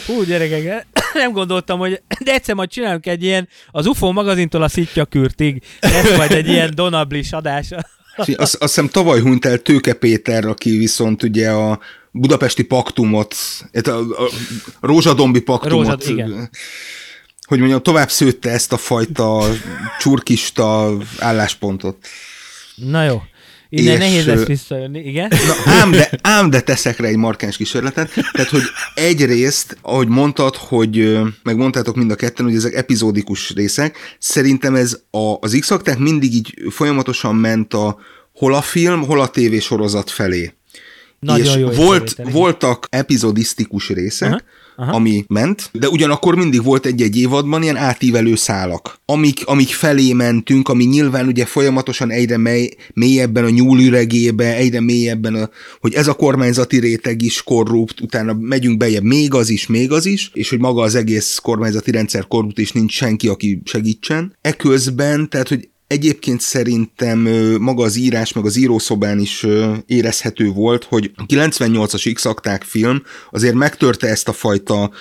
[0.06, 4.68] Hú, gyerekek, nem gondoltam, hogy de egyszer majd csinálunk egy ilyen, az UFO magazintól a
[4.68, 7.68] szitjakürtig, ez majd egy ilyen Donablis adás.
[8.16, 11.80] Azt, azt hiszem tavaly hunyt el Tőke Péter, aki viszont ugye a
[12.12, 13.36] budapesti paktumot,
[13.84, 14.24] a, a,
[14.80, 16.50] a rózsadombi paktumot, Rózsad- igen.
[17.52, 19.46] Hogy mondjam, tovább szőtte ezt a fajta
[20.00, 21.98] csurkista álláspontot.
[22.76, 23.22] Na jó,
[23.70, 25.32] innen És, nehéz lesz visszajönni, igen?
[25.48, 28.12] Na, ám, de, ám de teszek rá egy markáns kísérletet.
[28.32, 28.62] Tehát, hogy
[28.94, 34.76] egyrészt, ahogy mondtad, hogy ö, meg mondtátok mind a ketten, hogy ezek epizódikus részek, szerintem
[34.76, 37.98] ez a, az x mindig így folyamatosan ment a
[38.34, 40.54] hol a film, hol a tévésorozat felé.
[41.20, 44.92] Nagyon és jó volt, voltak epizodisztikus részek, Aha, aha, aha.
[44.92, 50.70] ami ment, de ugyanakkor mindig volt egy-egy évadban ilyen átívelő szálak, amik, amik felé mentünk,
[50.70, 55.50] ami nyilván ugye folyamatosan egyre mely, mélyebben a nyúlüregébe, egyre mélyebben, a,
[55.80, 60.06] hogy ez a kormányzati réteg is korrupt, utána megyünk bejebb, még az is, még az
[60.06, 64.36] is, és hogy maga az egész kormányzati rendszer korrupt, és nincs senki, aki segítsen.
[64.42, 67.20] Eközben, tehát, hogy Egyébként szerintem
[67.60, 69.46] maga az írás, meg az írószobán is
[69.86, 72.26] érezhető volt, hogy a 98-as x
[72.66, 74.92] film azért megtörte ezt a fajta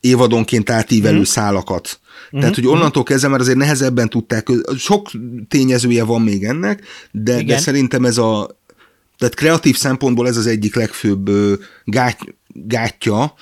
[0.00, 1.22] évadonként átívelő mm.
[1.22, 2.00] szálakat.
[2.00, 2.40] Mm-hmm.
[2.40, 5.10] Tehát, hogy onnantól kezdve már azért nehezebben tudták, sok
[5.48, 8.58] tényezője van még ennek, de, de szerintem ez a,
[9.18, 11.30] tehát kreatív szempontból ez az egyik legfőbb
[11.84, 13.34] gát, gátja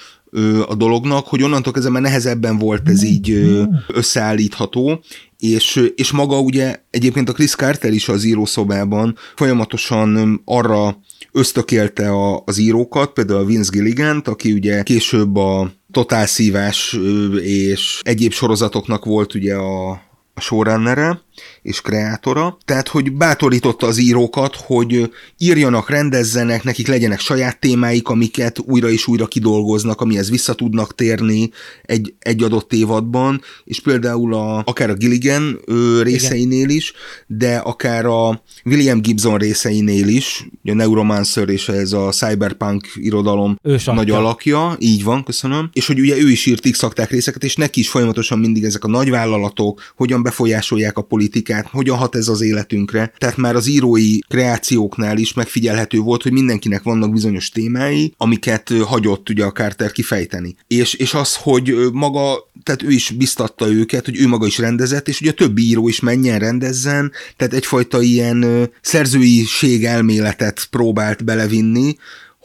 [0.66, 5.02] a dolognak, hogy onnantól kezdve már nehezebben volt ez így ö, összeállítható,
[5.38, 10.98] és, és maga ugye egyébként a Chris Carter is az írószobában folyamatosan arra
[11.32, 16.98] ösztökélte a, az írókat, például a Vince gilligan aki ugye később a Totál Szívás
[17.40, 19.90] és egyéb sorozatoknak volt ugye a,
[20.34, 21.20] a showrunnere
[21.62, 28.58] és kreátora, tehát hogy bátorította az írókat, hogy írjanak, rendezzenek, nekik legyenek saját témáik, amiket
[28.58, 31.50] újra és újra kidolgoznak, amihez vissza tudnak térni
[31.82, 36.92] egy, egy adott évadban, és például a, akár a Gilligan ö, részeinél is,
[37.26, 43.92] de akár a William Gibson részeinél is, a Neuromancer és ez a cyberpunk irodalom Ősatja.
[43.92, 47.80] nagy alakja, így van, köszönöm, és hogy ugye ő is írt x részeket, és neki
[47.80, 51.25] is folyamatosan mindig ezek a nagyvállalatok hogyan befolyásolják a politikát,
[51.70, 53.12] hogyan hat ez az életünkre.
[53.18, 59.28] Tehát már az írói kreációknál is megfigyelhető volt, hogy mindenkinek vannak bizonyos témái, amiket hagyott
[59.28, 60.56] ugye a Carter kifejteni.
[60.66, 65.08] És, és az, hogy maga, tehát ő is biztatta őket, hogy ő maga is rendezett,
[65.08, 71.96] és ugye a többi író is menjen rendezzen, tehát egyfajta ilyen szerzőiség elméletet próbált belevinni,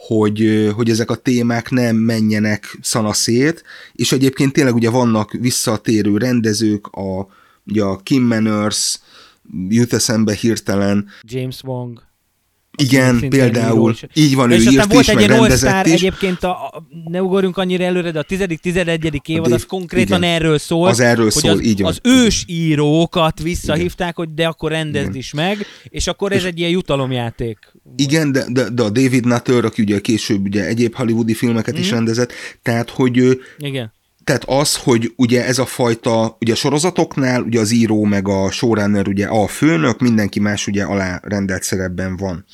[0.06, 3.62] hogy, hogy ezek a témák nem menjenek szanaszét,
[3.92, 7.28] és egyébként tényleg ugye vannak visszatérő rendezők, a,
[7.66, 8.98] ugye a Kim Manners,
[9.68, 12.02] jut eszembe hirtelen, James Wong.
[12.76, 14.04] igen, például, is.
[14.14, 15.92] így van, ő és aztán írt volt is, egy meg rendezett is.
[15.92, 19.26] egyébként, a, a, ne ugorjunk annyira előre, de a 10.-11.
[19.28, 20.34] évad Dave- az konkrétan igen.
[20.34, 20.88] erről szól.
[20.88, 21.90] Az erről hogy szól, az, így van.
[21.90, 25.16] Az ős írókat visszahívták, hogy de akkor rendezd Igen.
[25.18, 27.58] is meg, és akkor ez egy ilyen jutalomjáték.
[27.96, 31.82] Igen, de, de, de a David Nutter, aki ugye később ugye egyéb hollywoodi filmeket Mhm.
[31.82, 32.32] is rendezett,
[32.62, 33.92] tehát hogy ő, Igen.
[34.24, 38.50] Tehát az, hogy ugye ez a fajta, ugye a sorozatoknál ugye az író meg a
[38.50, 42.44] showrunner ugye a főnök, mindenki más ugye alá rendelt szerepben van.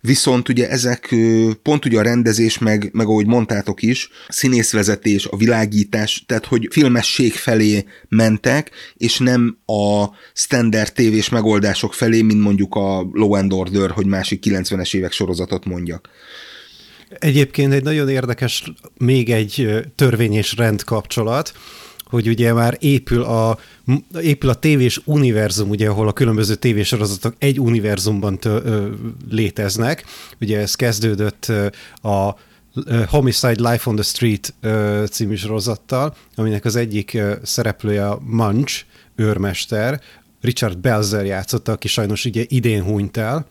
[0.00, 1.14] Viszont ugye ezek
[1.62, 7.32] pont ugye a rendezés, meg, meg ahogy mondtátok is, színészvezetés, a világítás, tehát hogy filmesség
[7.32, 13.90] felé mentek, és nem a standard tévés megoldások felé, mint mondjuk a Law and Order,
[13.90, 16.08] hogy másik 90-es évek sorozatot mondjak.
[17.08, 21.52] Egyébként egy nagyon érdekes, még egy törvény és rend kapcsolat,
[22.04, 23.58] hogy ugye már épül a,
[24.20, 28.88] épül a tévés univerzum, ugye, ahol a különböző tévésorozatok egy univerzumban tö, ö,
[29.30, 30.04] léteznek.
[30.40, 31.52] Ugye ez kezdődött
[32.02, 32.36] a
[33.06, 38.84] Homicide Life on the Street ö, című sorozattal, aminek az egyik szereplője a Munch,
[39.14, 40.00] őrmester,
[40.46, 43.46] Richard Belzer játszotta, aki sajnos ugye idén hunyt el.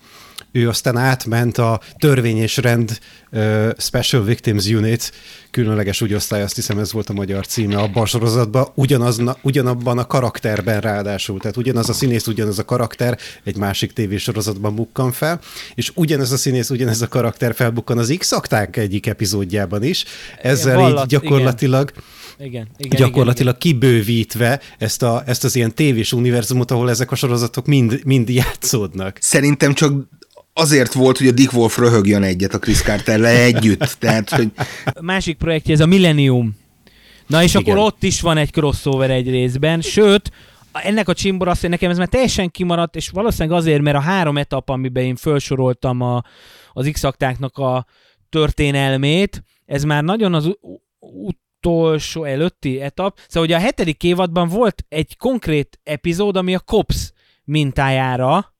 [0.51, 2.99] Ő aztán átment a Törvény és Rend
[3.31, 5.11] uh, Special Victims Unit,
[5.51, 9.97] különleges úgy osztály, azt hiszem ez volt a magyar címe abban a sorozatban, ugyanaz, ugyanabban
[9.97, 15.39] a karakterben ráadásul, tehát ugyanaz a színész, ugyanaz a karakter egy másik tévésorozatban bukkan fel,
[15.75, 18.31] és ugyanez a színész, ugyanez a karakter felbukkan az x
[18.71, 20.05] egyik epizódjában is,
[20.41, 22.03] ezzel Vallat, így gyakorlatilag Igen.
[22.37, 27.15] Igen, igen, gyakorlatilag igen, kibővítve ezt, a, ezt az ilyen tévés univerzumot, ahol ezek a
[27.15, 29.17] sorozatok mind, mind játszódnak.
[29.21, 29.93] Szerintem csak
[30.53, 33.95] azért volt, hogy a Dick Wolf röhögjön egyet a Chris carter együtt.
[33.99, 34.51] Tehát, hogy...
[34.85, 36.55] A másik projektje ez a Millennium.
[37.27, 37.61] Na és Igen.
[37.61, 40.31] akkor ott is van egy crossover egy részben, sőt,
[40.71, 43.99] ennek a csimbor azt, hogy nekem ez már teljesen kimaradt, és valószínűleg azért, mert a
[43.99, 46.23] három etap, amiben én felsoroltam a,
[46.73, 47.85] az x a
[48.29, 50.57] történelmét, ez már nagyon az
[51.65, 53.19] utolsó előtti etap.
[53.27, 57.11] Szóval ugye a hetedik évadban volt egy konkrét epizód, ami a Cops
[57.43, 58.53] mintájára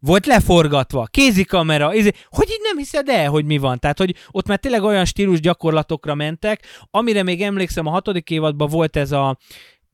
[0.00, 3.78] volt leforgatva, kézikamera, izé, hogy így nem hiszed el, hogy mi van.
[3.78, 8.68] Tehát, hogy ott már tényleg olyan stílus gyakorlatokra mentek, amire még emlékszem, a hatodik évadban
[8.68, 9.38] volt ez a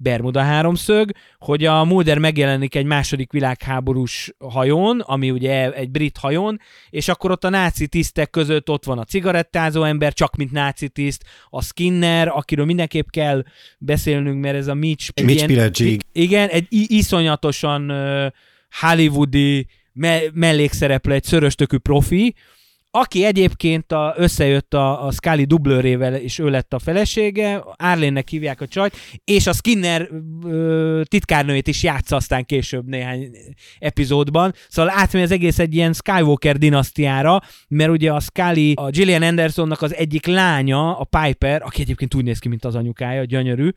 [0.03, 6.61] Bermuda háromszög, hogy a Mulder megjelenik egy második világháborús hajón, ami ugye egy brit hajón,
[6.91, 10.89] és akkor ott a náci tisztek között ott van a cigarettázó ember, csak mint náci
[10.89, 13.45] tiszt, a Skinner, akiről mindenképp kell
[13.79, 15.23] beszélnünk, mert ez a Mitch...
[15.25, 15.99] Mitch Pileggi.
[16.13, 18.27] Igen, egy iszonyatosan uh,
[18.81, 22.35] hollywoodi me- mellékszereplő, egy szöröstökű profi,
[22.95, 28.61] aki egyébként a, összejött a, a Scully dublőrével, és ő lett a felesége, Arlénnek hívják
[28.61, 30.09] a csajt, és a Skinner
[30.45, 33.31] ö, titkárnőjét is játsza aztán később néhány
[33.79, 34.55] epizódban.
[34.69, 39.83] Szóval átmegy az egész egy ilyen Skywalker dinasztiára, mert ugye a Scully, a Gillian Andersonnak
[39.83, 43.71] az egyik lánya, a Piper, aki egyébként úgy néz ki, mint az anyukája, gyönyörű,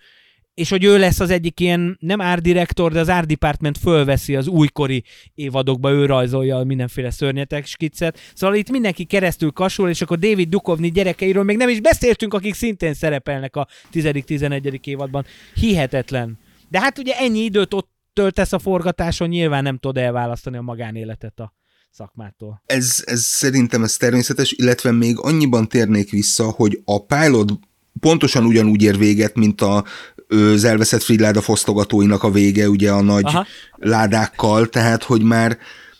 [0.55, 5.03] és hogy ő lesz az egyik ilyen, nem árdirektor, de az árdepartment fölveszi az újkori
[5.33, 8.19] évadokba, ő rajzolja mindenféle szörnyetek skiccet.
[8.33, 12.53] Szóval itt mindenki keresztül kasul, és akkor David Dukovni gyerekeiről még nem is beszéltünk, akik
[12.53, 14.85] szintén szerepelnek a 10.-11.
[14.85, 15.25] évadban.
[15.53, 16.37] Hihetetlen.
[16.69, 21.39] De hát ugye ennyi időt ott töltesz a forgatáson, nyilván nem tud elválasztani a magánéletet
[21.39, 21.53] a
[21.91, 22.61] szakmától.
[22.65, 27.51] Ez, ez szerintem ez természetes, illetve még annyiban térnék vissza, hogy a pilot
[27.99, 29.83] pontosan ugyanúgy ér véget, mint a
[30.27, 33.45] az elveszett Fridláda fosztogatóinak a vége, ugye a nagy Aha.
[33.75, 35.57] ládákkal, tehát hogy már,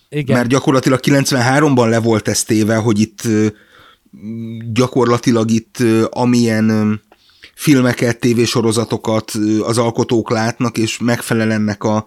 [0.10, 0.36] Igen.
[0.36, 3.22] már gyakorlatilag 93-ban le volt ez téve, hogy itt
[4.74, 5.78] gyakorlatilag itt
[6.10, 7.02] amilyen
[7.56, 9.32] filmeket, tévésorozatokat
[9.62, 12.06] az alkotók látnak, és megfelel ennek a,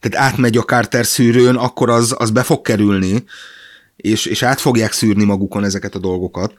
[0.00, 3.24] tehát átmegy a Carter szűrőn, akkor az, az be fog kerülni,
[3.96, 6.54] és, és át fogják szűrni magukon ezeket a dolgokat.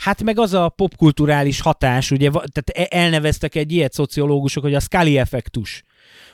[0.00, 4.80] Hát meg az a popkulturális hatás, ugye, tehát e- elneveztek egy ilyet szociológusok, hogy a
[4.80, 5.84] Scully effektus.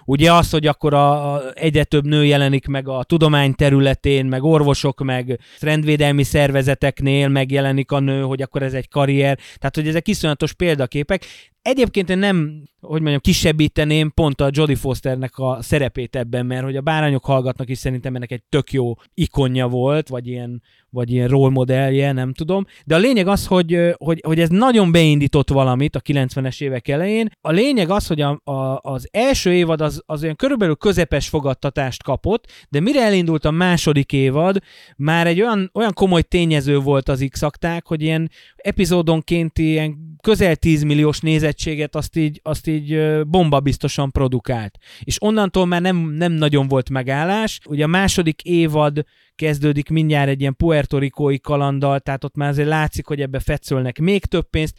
[0.07, 4.43] Ugye az, hogy akkor a, a egyre több nő jelenik meg a tudomány területén, meg
[4.43, 9.39] orvosok, meg rendvédelmi szervezeteknél megjelenik a nő, hogy akkor ez egy karrier.
[9.59, 11.25] Tehát, hogy ezek iszonyatos példaképek.
[11.63, 16.77] Egyébként én nem, hogy mondjam, kisebbíteném pont a Jodie Fosternek a szerepét ebben, mert hogy
[16.77, 21.29] a bárányok hallgatnak is szerintem ennek egy tök jó ikonja volt, vagy ilyen, vagy ilyen
[21.29, 22.67] role modellje, nem tudom.
[22.85, 27.31] De a lényeg az, hogy, hogy, hogy ez nagyon beindított valamit a 90-es évek elején.
[27.41, 32.03] A lényeg az, hogy a, a, az első évad az, az olyan körülbelül közepes fogadtatást
[32.03, 34.59] kapott, de mire elindult a második évad,
[34.97, 37.41] már egy olyan, olyan komoly tényező volt az x
[37.85, 44.79] hogy ilyen epizódonként ilyen közel 10 milliós nézettséget azt így, azt így bomba biztosan produkált.
[45.03, 47.61] És onnantól már nem, nem nagyon volt megállás.
[47.65, 49.05] Ugye a második évad
[49.37, 54.25] kezdődik mindjárt egy ilyen puertorikói kalandal, tehát ott már azért látszik, hogy ebbe fetszölnek még
[54.25, 54.79] több pénzt,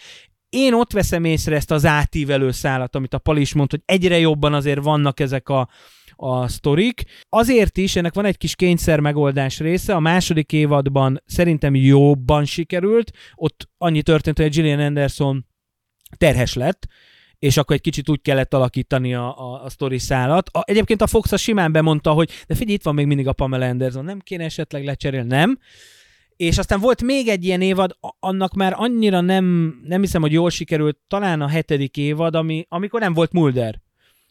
[0.49, 4.19] én ott veszem észre ezt az átívelő szállat, amit a Pali is mondta, hogy egyre
[4.19, 5.69] jobban azért vannak ezek a,
[6.15, 7.03] a sztorik.
[7.29, 13.11] Azért is, ennek van egy kis kényszer megoldás része, a második évadban szerintem jobban sikerült,
[13.35, 15.45] ott annyi történt, hogy Gillian Anderson
[16.17, 16.87] terhes lett,
[17.39, 20.49] és akkor egy kicsit úgy kellett alakítani a, a, a sztori szállat.
[20.49, 23.33] A, egyébként a Fox a simán bemondta, hogy de figyelj, itt van még mindig a
[23.33, 25.59] Pamela Anderson, nem kéne esetleg lecserélni, nem.
[26.37, 30.49] És aztán volt még egy ilyen évad, annak már annyira nem, nem hiszem, hogy jól
[30.49, 33.81] sikerült, talán a hetedik évad, ami, amikor nem volt Mulder.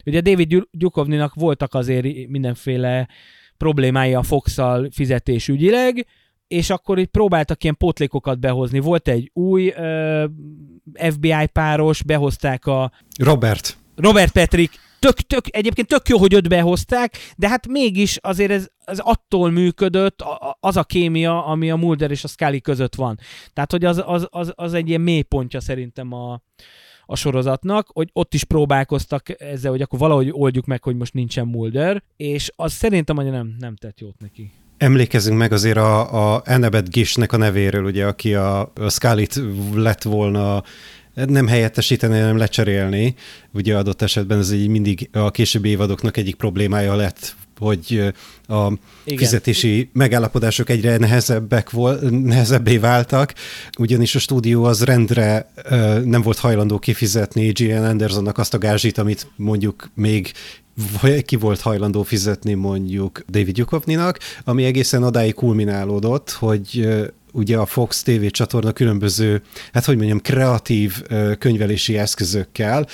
[0.05, 3.07] Ugye David Gyukovninak voltak azért mindenféle
[3.57, 4.57] problémái a fox
[4.91, 6.05] fizetésügyileg,
[6.47, 8.79] és akkor itt próbáltak ilyen pótlékokat behozni.
[8.79, 10.29] Volt egy új uh,
[11.09, 12.91] FBI páros, behozták a...
[13.19, 13.77] Robert.
[13.95, 18.67] Robert Patrick, tök, tök, egyébként tök jó, hogy öt behozták, de hát mégis azért ez,
[18.85, 20.23] ez attól működött
[20.59, 23.19] az a kémia, ami a Mulder és a Scully között van.
[23.53, 26.41] Tehát, hogy az, az, az, az egy ilyen mélypontja szerintem a,
[27.05, 31.47] a sorozatnak, hogy ott is próbálkoztak ezzel, hogy akkor valahogy oldjuk meg, hogy most nincsen
[31.47, 34.51] Mulder, és az szerintem hogy nem, nem tett jót neki.
[34.77, 39.41] Emlékezzünk meg azért a, a Annabeth Gishnek a nevéről, ugye, aki a, a Scully-t
[39.73, 40.63] lett volna
[41.25, 43.15] nem helyettesíteni, hanem lecserélni.
[43.53, 48.13] Ugye adott esetben ez így mindig a későbbi évadoknak egyik problémája lett, hogy
[48.47, 48.71] a
[49.03, 49.17] Igen.
[49.17, 53.33] fizetési megállapodások egyre nehezebbek volt, nehezebbé váltak,
[53.79, 55.51] ugyanis a stúdió az rendre
[56.03, 60.31] nem volt hajlandó kifizetni Gillian Andersonnak azt a gázsit, amit mondjuk még
[61.25, 66.87] ki volt hajlandó fizetni mondjuk David Duchovny-nak, ami egészen odáig kulminálódott, hogy
[67.37, 69.41] ugye a Fox TV csatorna különböző,
[69.73, 71.01] hát hogy mondjam, kreatív
[71.39, 72.87] könyvelési eszközökkel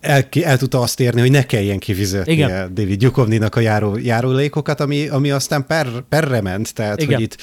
[0.00, 2.74] el, el tudta azt érni, hogy ne kelljen kifizetni Igen.
[2.74, 7.14] David Gyukovninak a járó, járulékokat, ami, ami aztán per, perre ment, tehát Igen.
[7.14, 7.36] hogy itt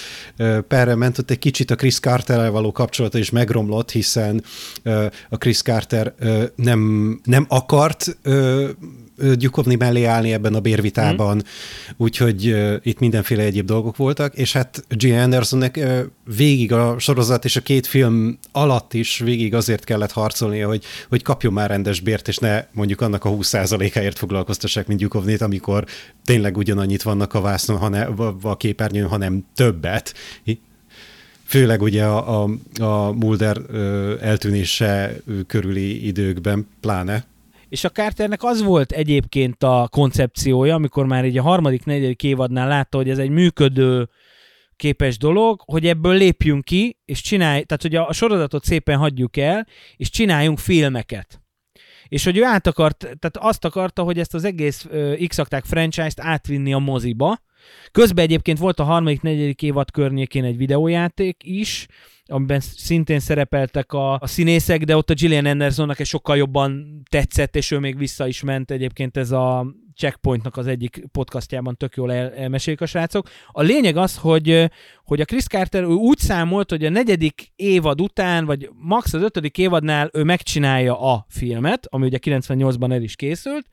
[0.67, 4.43] perre ment, ott egy kicsit a Chris carter való kapcsolata is megromlott, hiszen
[5.29, 6.13] a Chris Carter
[6.55, 8.17] nem, nem akart
[9.37, 11.39] Gyukovni mellé állni ebben a bérvitában, mm.
[11.97, 15.03] úgyhogy uh, itt mindenféle egyéb dolgok voltak, és hát G.
[15.11, 15.99] Andersonnek uh,
[16.35, 21.23] végig a sorozat és a két film alatt is végig azért kellett harcolnia, hogy, hogy
[21.23, 25.85] kapjon már rendes bért, és ne mondjuk annak a 20%-áért foglalkoztassák, mint Gyukovnét, amikor
[26.25, 30.13] tényleg ugyanannyit vannak a vásznon, hanem, a képernyőn, hanem többet
[31.51, 32.49] főleg ugye a, a,
[32.83, 33.57] a Mulder
[34.21, 35.15] eltűnése
[35.47, 37.25] körüli időkben pláne.
[37.71, 42.67] És a Carternek az volt egyébként a koncepciója, amikor már így a harmadik, negyedik évadnál
[42.67, 44.09] látta, hogy ez egy működő
[44.75, 49.37] képes dolog, hogy ebből lépjünk ki, és csinálj, tehát hogy a, a sorozatot szépen hagyjuk
[49.37, 51.41] el, és csináljunk filmeket.
[52.07, 56.19] És hogy ő át akart, tehát azt akarta, hogy ezt az egész uh, x franchise-t
[56.19, 57.39] átvinni a moziba.
[57.91, 61.87] Közben egyébként volt a harmadik, negyedik évad környékén egy videójáték is,
[62.31, 67.55] amiben szintén szerepeltek a, a színészek, de ott a Gillian Andersonnak egy sokkal jobban tetszett,
[67.55, 69.65] és ő még vissza is ment egyébként ez a
[69.95, 73.29] Checkpointnak az egyik podcastjában tök jól el, elmesélik a srácok.
[73.47, 74.71] A lényeg az, hogy,
[75.03, 79.57] hogy a Chris Carter úgy számolt, hogy a negyedik évad után, vagy max az ötödik
[79.57, 83.65] évadnál ő megcsinálja a filmet, ami ugye 98-ban el is készült,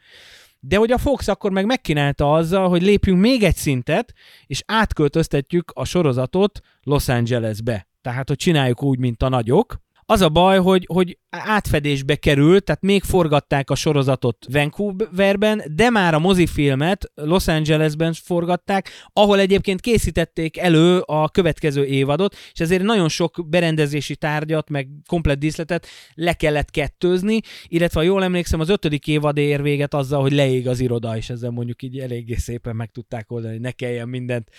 [0.60, 4.12] de hogy a Fox akkor meg megkínálta azzal, hogy lépjünk még egy szintet,
[4.46, 9.86] és átköltöztetjük a sorozatot Los Angelesbe tehát hogy csináljuk úgy, mint a nagyok.
[10.10, 16.14] Az a baj, hogy, hogy átfedésbe került, tehát még forgatták a sorozatot Vancouverben, de már
[16.14, 23.08] a mozifilmet Los Angelesben forgatták, ahol egyébként készítették elő a következő évadot, és ezért nagyon
[23.08, 29.06] sok berendezési tárgyat, meg komplet díszletet le kellett kettőzni, illetve ha jól emlékszem, az ötödik
[29.06, 32.90] évad ér véget azzal, hogy leég az iroda, és ezzel mondjuk így eléggé szépen meg
[32.90, 34.50] tudták oldani, ne kelljen mindent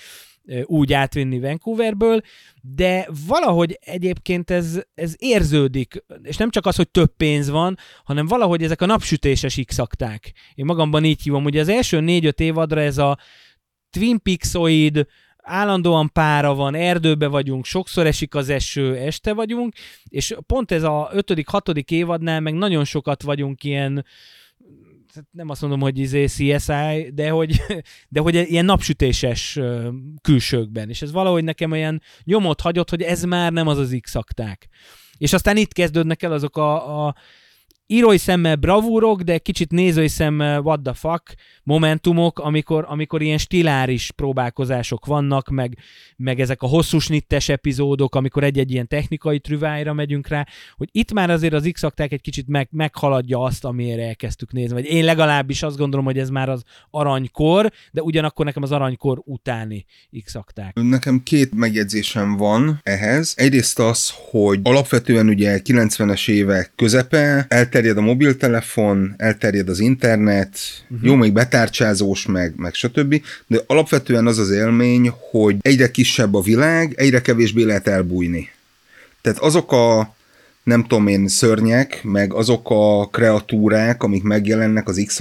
[0.63, 2.21] úgy átvinni Vancouverből,
[2.61, 8.25] de valahogy egyébként ez, ez érződik, és nem csak az, hogy több pénz van, hanem
[8.25, 9.77] valahogy ezek a napsütéses x
[10.53, 13.17] Én magamban így hívom, hogy az első négy-öt évadra ez a
[13.89, 15.07] Twin Peaksoid,
[15.49, 19.73] állandóan pára van, erdőbe vagyunk, sokszor esik az eső, este vagyunk,
[20.07, 24.05] és pont ez a ötödik, hatodik évadnál meg nagyon sokat vagyunk ilyen
[25.31, 27.61] nem azt mondom, hogy izé CSI, de hogy,
[28.09, 29.59] de hogy ilyen napsütéses
[30.21, 30.89] külsőkben.
[30.89, 34.15] És ez valahogy nekem olyan nyomot hagyott, hogy ez már nem az az x.
[35.17, 37.15] És aztán itt kezdődnek el azok a, a
[37.91, 44.11] írói szemmel bravúrok, de kicsit nézői szemmel what the fuck momentumok, amikor, amikor ilyen stiláris
[44.11, 45.77] próbálkozások vannak, meg,
[46.15, 51.13] meg ezek a hosszú snittes epizódok, amikor egy-egy ilyen technikai trüvájra megyünk rá, hogy itt
[51.13, 54.73] már azért az x egy kicsit meg, meghaladja azt, amire elkezdtük nézni.
[54.73, 59.21] Vagy én legalábbis azt gondolom, hogy ez már az aranykor, de ugyanakkor nekem az aranykor
[59.25, 59.85] utáni
[60.23, 60.75] x -akták.
[60.81, 63.33] Nekem két megjegyzésem van ehhez.
[63.37, 70.57] Egyrészt az, hogy alapvetően ugye 90-es évek közepe, elter elterjed a mobiltelefon, elterjed az internet,
[70.83, 71.07] uh-huh.
[71.07, 76.41] jó, még betárcsázós, meg, meg stb., de alapvetően az az élmény, hogy egyre kisebb a
[76.41, 78.49] világ, egyre kevésbé lehet elbújni.
[79.21, 80.15] Tehát azok a
[80.63, 85.19] nem tudom én, szörnyek, meg azok a kreatúrák, amik megjelennek az x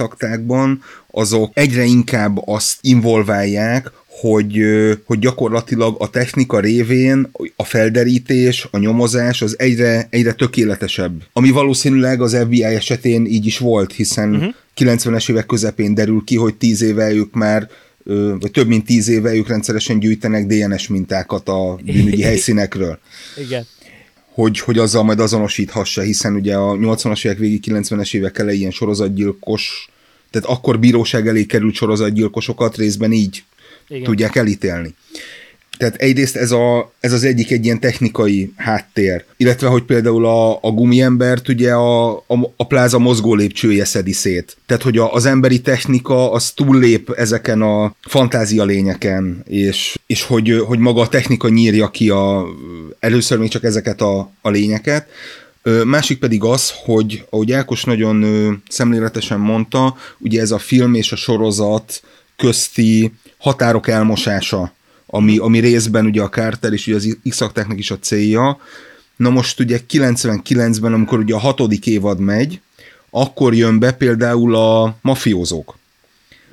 [1.11, 4.63] azok egyre inkább azt involválják, hogy,
[5.05, 11.21] hogy gyakorlatilag a technika révén a felderítés, a nyomozás az egyre, egyre tökéletesebb.
[11.33, 14.53] Ami valószínűleg az FBI esetén így is volt, hiszen uh-huh.
[14.75, 14.89] Mhm.
[14.89, 17.69] 90-es évek közepén derül ki, hogy 10 éve ők már
[18.39, 22.99] vagy több mint tíz éve ők rendszeresen gyűjtenek DNS mintákat a bűnügyi helyszínekről.
[23.37, 23.65] Igen.
[24.33, 29.89] Hogy, hogy azzal majd azonosíthassa, hiszen ugye a 80-as évek végi 90-es évek elején sorozatgyilkos,
[30.31, 33.43] tehát akkor bíróság elé került sorozatgyilkosokat részben így
[33.89, 34.03] igen.
[34.03, 34.95] tudják elítélni.
[35.77, 40.59] Tehát egyrészt ez, a, ez az egyik egy ilyen technikai háttér, illetve hogy például a,
[40.61, 44.57] a gumiembert ugye a, a, a pláza mozgó lépcsője szedi szét.
[44.65, 50.63] Tehát, hogy a, az emberi technika az túllép ezeken a fantázia lényeken, és, és hogy,
[50.65, 52.45] hogy maga a technika nyírja ki a,
[52.99, 55.07] először még csak ezeket a, a lényeket,
[55.85, 58.23] Másik pedig az, hogy ahogy Ákos nagyon
[58.69, 62.01] szemléletesen mondta, ugye ez a film és a sorozat
[62.37, 64.73] közti határok elmosása,
[65.05, 67.41] ami, ami részben ugye a Carter és ugye az x
[67.75, 68.59] is a célja.
[69.15, 72.59] Na most ugye 99-ben, amikor ugye a hatodik évad megy,
[73.09, 75.77] akkor jön be például a mafiózók.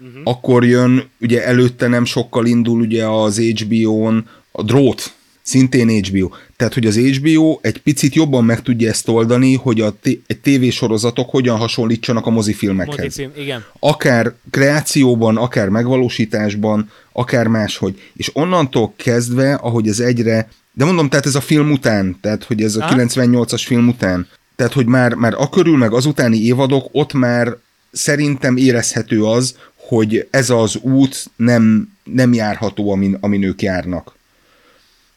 [0.01, 0.21] Uh-huh.
[0.25, 5.15] Akkor jön, ugye előtte nem sokkal indul ugye az HBO-n a Drót
[5.47, 6.31] Szintén HBO.
[6.57, 10.39] Tehát, hogy az HBO egy picit jobban meg tudja ezt oldani, hogy a t- egy
[10.43, 12.97] tévésorozatok hogyan hasonlítsanak a mozifilmekhez.
[12.97, 13.65] Mozifilm, igen.
[13.79, 18.01] Akár kreációban, akár megvalósításban, akár máshogy.
[18.15, 22.63] És onnantól kezdve, ahogy ez egyre, de mondom, tehát ez a film után, tehát hogy
[22.63, 22.95] ez a Aha.
[22.97, 27.57] 98-as film után, tehát hogy már, már a körül, meg az utáni évadok, ott már
[27.93, 34.16] szerintem érezhető az, hogy ez az út nem, nem járható, amin, amin ők járnak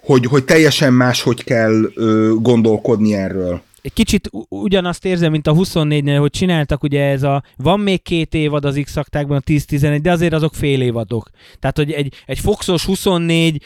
[0.10, 3.62] hogy, hogy teljesen más, hogy kell ö, gondolkodni erről.
[3.82, 8.34] Egy kicsit ugyanazt érzem, mint a 24-nél, hogy csináltak ugye ez a, van még két
[8.34, 11.30] évad az x a 10-11, de azért azok fél évadok.
[11.60, 13.64] Tehát, hogy egy, egy Foxos 24,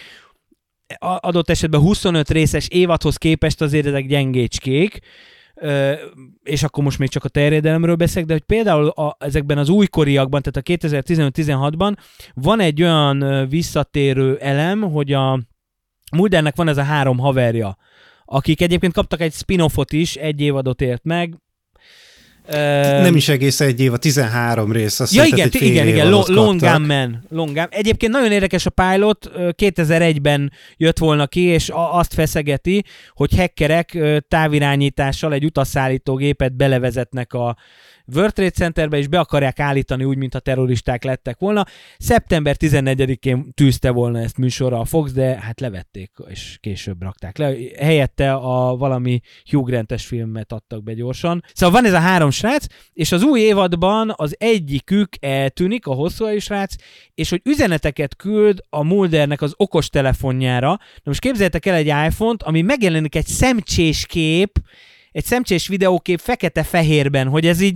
[1.00, 5.00] adott esetben 25 részes évadhoz képest azért ezek gyengécskék,
[6.44, 10.42] és akkor most még csak a terjedelemről beszélek, de hogy például a, ezekben az újkoriakban,
[10.42, 11.96] tehát a 2015-16-ban
[12.34, 15.40] van egy olyan visszatérő elem, hogy a
[16.16, 17.78] Muldernek van ez a három haverja,
[18.26, 21.38] akik egyébként kaptak egy spin-offot is, egy évadot ért meg,
[22.48, 25.00] nem is egész egy év, a 13 rész.
[25.00, 27.26] Azt ja, igen, igen, igen, Long Man.
[27.30, 33.98] Long Egyébként nagyon érdekes a pilot, 2001-ben jött volna ki, és azt feszegeti, hogy hackerek
[34.28, 37.58] távirányítással egy utasszállító gépet belevezetnek a
[38.14, 41.66] World Trade Centerbe, és be akarják állítani úgy, mintha terroristák lettek volna.
[41.98, 47.54] Szeptember 14-én tűzte volna ezt műsorra a Fox, de hát levették, és később rakták le.
[47.80, 51.44] Helyette a valami Hugh Grant-es filmet adtak be gyorsan.
[51.54, 56.40] Szóval van ez a három srác, és az új évadban az egyikük eltűnik, a hosszú
[56.40, 56.76] srác,
[57.16, 60.70] és hogy üzeneteket küld a Muldernek az okos telefonjára.
[60.70, 64.60] Na most képzeljétek el egy iPhone-t, ami megjelenik egy szemcsés kép,
[65.14, 67.76] egy szemcsés videókép fekete-fehérben, hogy ez így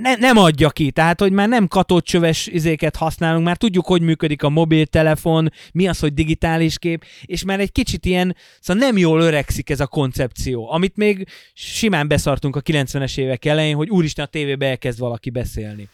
[0.00, 4.42] ne, nem adja ki, tehát hogy már nem katócsöves izéket használunk, már tudjuk, hogy működik
[4.42, 9.20] a mobiltelefon, mi az, hogy digitális kép, és már egy kicsit ilyen, szóval nem jól
[9.20, 14.28] öregszik ez a koncepció, amit még simán beszartunk a 90-es évek elején, hogy úristen a
[14.28, 15.88] tévébe elkezd valaki beszélni.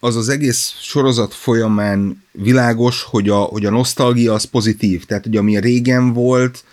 [0.00, 5.36] Az az egész sorozat folyamán világos, hogy a, hogy a nosztalgia az pozitív, tehát hogy
[5.36, 6.64] ami régen volt,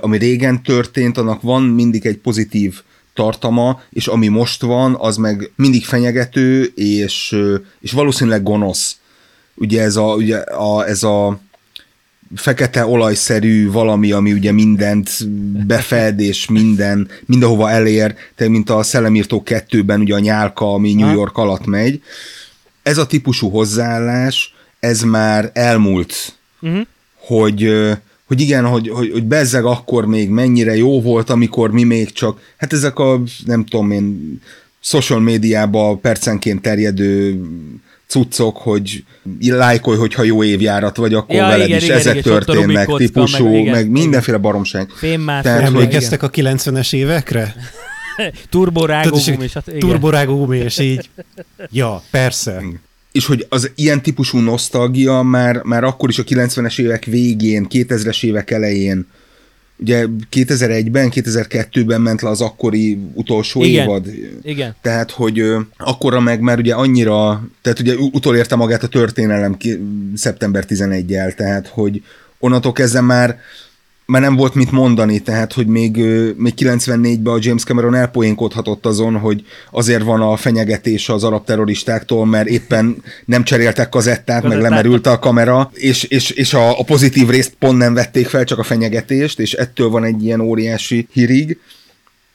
[0.00, 2.80] ami régen történt, annak van mindig egy pozitív
[3.14, 7.36] tartama, és ami most van, az meg mindig fenyegető, és,
[7.80, 8.96] és valószínűleg gonosz.
[9.54, 11.40] Ugye ez a, ugye a, ez a
[12.34, 15.28] fekete olajszerű valami, ami ugye mindent
[15.66, 21.12] befed, és minden, mindenhova elér, te mint a Szellemírtó kettőben ugye a nyálka, ami New
[21.12, 22.02] York alatt megy.
[22.82, 26.86] Ez a típusú hozzáállás, ez már elmúlt, uh-huh.
[27.16, 27.90] hogy
[28.32, 32.40] hogy igen, hogy, hogy, hogy bezzeg akkor még mennyire jó volt, amikor mi még csak,
[32.56, 34.40] hát ezek a, nem tudom én,
[34.80, 37.40] social médiába percenként terjedő
[38.06, 39.04] cuccok, hogy
[39.40, 43.44] lájkolj, hogyha jó évjárat vagy, akkor ja, veled igen, is igen, ezek igen, történnek, típusú,
[43.44, 44.90] meg, igen, meg mindenféle baromság.
[45.26, 47.54] Tehát, Emlékeztek a 90-es évekre?
[48.50, 51.10] Turborágó gumi, Turborágó gumi, és így,
[51.70, 52.62] ja, persze
[53.12, 58.24] és hogy az ilyen típusú nosztalgia már, már akkor is a 90-es évek végén, 2000-es
[58.24, 59.06] évek elején,
[59.76, 63.82] ugye 2001-ben, 2002-ben ment le az akkori utolsó Igen.
[63.82, 64.06] évad.
[64.42, 64.74] Igen.
[64.82, 65.44] Tehát, hogy
[65.76, 69.78] akkora meg már ugye annyira, tehát ugye utolérte magát a történelem ki,
[70.14, 72.02] szeptember 11-jel, tehát, hogy
[72.38, 73.38] onnantól kezdve már
[74.12, 75.96] már nem volt mit mondani, tehát hogy még,
[76.36, 82.26] még 94-ben a James Cameron elpoénkodhatott azon, hogy azért van a fenyegetés az arab terroristáktól,
[82.26, 87.28] mert éppen nem cseréltek kazettát, meg lemerült a kamera, és, és, és a, a pozitív
[87.28, 91.58] részt pont nem vették fel, csak a fenyegetést, és ettől van egy ilyen óriási hírig.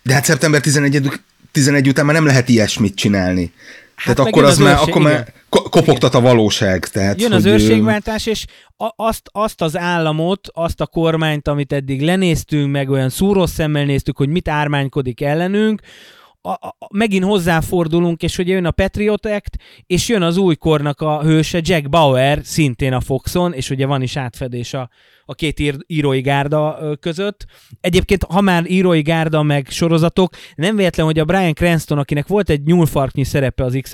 [0.04, 1.12] De hát szeptember 11,
[1.52, 3.52] 11 után már nem lehet ilyesmit csinálni.
[3.98, 6.88] Hát tehát akkor az, az már, akkor már kopogtat a valóság.
[6.88, 8.46] Tehát, jön az hogy őrségváltás, és
[8.96, 14.18] azt, azt az államot, azt a kormányt, amit eddig lenéztünk, meg olyan szúrós szemmel néztük,
[14.18, 15.82] hogy mit ármánykodik ellenünk,
[16.42, 21.02] a, a, megint hozzáfordulunk, és hogy jön a Patriot Act, és jön az új kornak
[21.02, 24.90] a hőse, Jack Bauer, szintén a Foxon, és ugye van is átfedés a,
[25.30, 27.46] a két ír, írói gárda között.
[27.82, 32.50] Egyébként, ha már írói gárda meg sorozatok, nem véletlen, hogy a Brian Cranston, akinek volt
[32.50, 33.92] egy nyúlfarknyi szerepe az x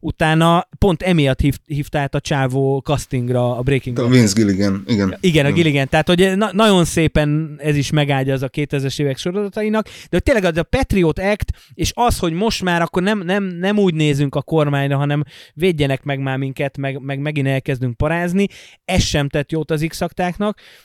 [0.00, 4.12] utána pont emiatt hív, hívta át a csávó castingra a Breaking A Bad.
[4.12, 5.16] Vince Gilligan, igen.
[5.20, 5.88] Igen, a Gilligan.
[5.88, 10.22] Tehát, hogy na- nagyon szépen ez is megáldja az a 2000-es évek sorozatainak, de hogy
[10.22, 13.94] tényleg az a Patriot Act, és az, hogy most már akkor nem, nem, nem úgy
[13.94, 18.46] nézünk a kormányra, hanem védjenek meg már minket, meg, meg megint elkezdünk parázni,
[18.84, 20.00] ez sem tett jót az x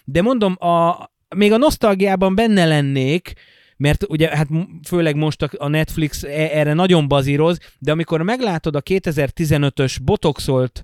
[0.04, 3.34] de mondom, a, még a nosztalgiában benne lennék,
[3.78, 4.48] mert ugye hát
[4.88, 10.84] főleg most a- Netflix e- erre nagyon bazíroz, de amikor meglátod a 2015-ös botoxolt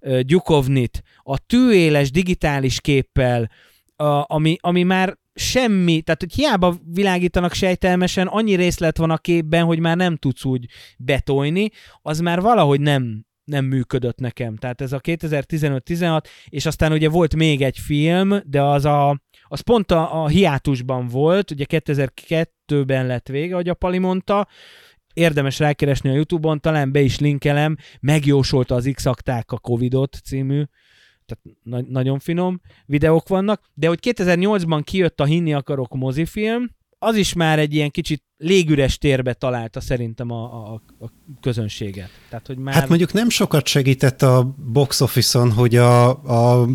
[0.00, 3.50] uh, Gyukovnit a tűéles digitális képpel,
[3.96, 9.64] a, ami, ami már semmi, tehát hogy hiába világítanak sejtelmesen, annyi részlet van a képben,
[9.64, 10.66] hogy már nem tudsz úgy
[10.98, 11.70] betolni,
[12.02, 14.56] az már valahogy nem, nem működött nekem.
[14.56, 19.60] Tehát ez a 2015-16, és aztán ugye volt még egy film, de az a az
[19.60, 24.48] pont a, a hiátusban volt, ugye 2002-ben lett vége, ahogy a Pali mondta,
[25.14, 30.62] érdemes rákeresni a Youtube-on, talán be is linkelem, megjósolta az x a Covidot című,
[31.26, 36.70] tehát na- nagyon finom videók vannak, de hogy 2008-ban kijött a Hinni akarok mozifilm,
[37.06, 42.10] az is már egy ilyen kicsit légüres térbe találta szerintem a, a, a közönséget.
[42.28, 42.74] Tehát, hogy már...
[42.74, 46.68] Hát mondjuk nem sokat segített a box office-on, hogy a, a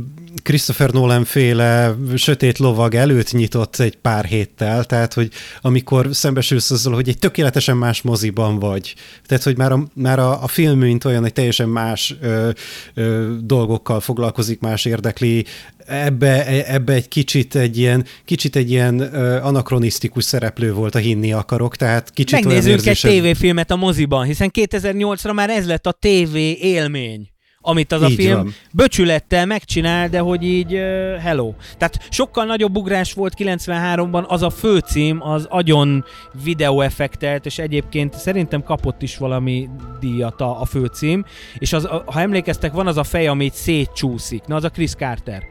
[0.43, 6.93] Christopher Nolan féle sötét lovag előtt nyitott egy pár héttel, tehát hogy amikor szembesülsz azzal,
[6.93, 11.05] hogy egy tökéletesen más moziban vagy, tehát hogy már a, már a, a film, mint
[11.05, 12.49] olyan, egy teljesen más ö,
[12.93, 15.45] ö, dolgokkal foglalkozik, más érdekli,
[15.91, 18.99] ebbe, ebbe egy kicsit egy ilyen, kicsit egy ilyen
[19.43, 24.25] anakronisztikus szereplő volt a hinni akarok, tehát kicsit olyan Megnézzünk egy érzésed- tévéfilmet a moziban,
[24.25, 27.29] hiszen 2008-ra már ez lett a TV élmény
[27.63, 28.53] amit az a Így film van.
[28.73, 31.53] böcsülettel megcsinál, de hogy így uh, hello.
[31.77, 36.05] Tehát sokkal nagyobb ugrás volt 93-ban, az a főcím, az agyon
[36.43, 39.69] videóeffektelt, és egyébként szerintem kapott is valami
[39.99, 41.25] díjat a, a főcím,
[41.57, 44.69] és az, a- ha emlékeztek, van az a fej, ami így szétcsúszik, na az a
[44.69, 45.43] Chris Carter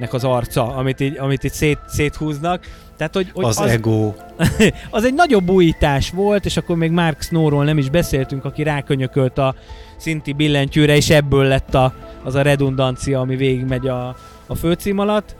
[0.00, 2.64] nek az arca, amit így, amit így szét, széthúznak.
[2.96, 4.14] Tehát, hogy, hogy az, az, ego.
[4.90, 9.38] az egy nagyobb újítás volt, és akkor még Mark Snowról nem is beszéltünk, aki rákönyökölt
[9.38, 9.54] a
[9.96, 11.94] szinti billentyűre, és ebből lett a,
[12.24, 15.36] az a redundancia, ami végigmegy a, a főcím alatt.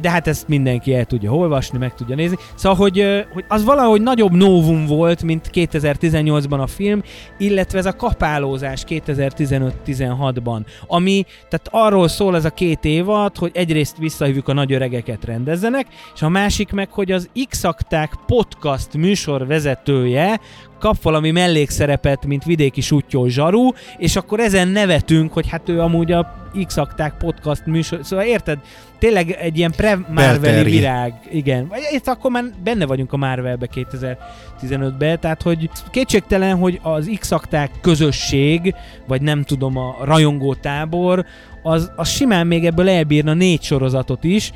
[0.00, 2.36] De hát ezt mindenki el tudja olvasni, meg tudja nézni.
[2.54, 7.02] Szóval, hogy, hogy az valahogy nagyobb novum volt, mint 2018-ban a film,
[7.38, 13.96] illetve ez a kapálózás 2015-16-ban, ami, tehát arról szól ez a két évad, hogy egyrészt
[13.96, 17.64] visszahívjuk a nagy öregeket rendezzenek, és a másik meg, hogy az x
[18.26, 20.40] podcast műsor vezetője
[20.82, 26.12] kap valami mellékszerepet, mint vidéki sutyó zsaru, és akkor ezen nevetünk, hogy hát ő amúgy
[26.12, 26.76] a x
[27.18, 28.58] podcast műsor, szóval érted?
[28.98, 31.72] Tényleg egy ilyen pre-Marveli virág, igen.
[31.92, 37.32] Itt akkor már benne vagyunk a Marvelbe 2015-ben, tehát hogy kétségtelen, hogy az x
[37.80, 38.74] közösség,
[39.06, 41.24] vagy nem tudom, a rajongó tábor,
[41.62, 44.52] az, az simán még ebből elbírna négy sorozatot is,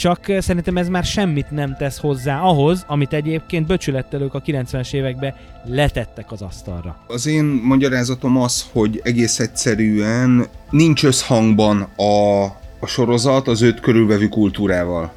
[0.00, 4.42] csak eh, szerintem ez már semmit nem tesz hozzá ahhoz, amit egyébként böcsülettel ők a
[4.42, 5.34] 90-es években
[5.64, 6.96] letettek az asztalra.
[7.06, 12.44] Az én magyarázatom az, hogy egész egyszerűen nincs összhangban a,
[12.80, 15.12] a sorozat az őt körülvevő kultúrával.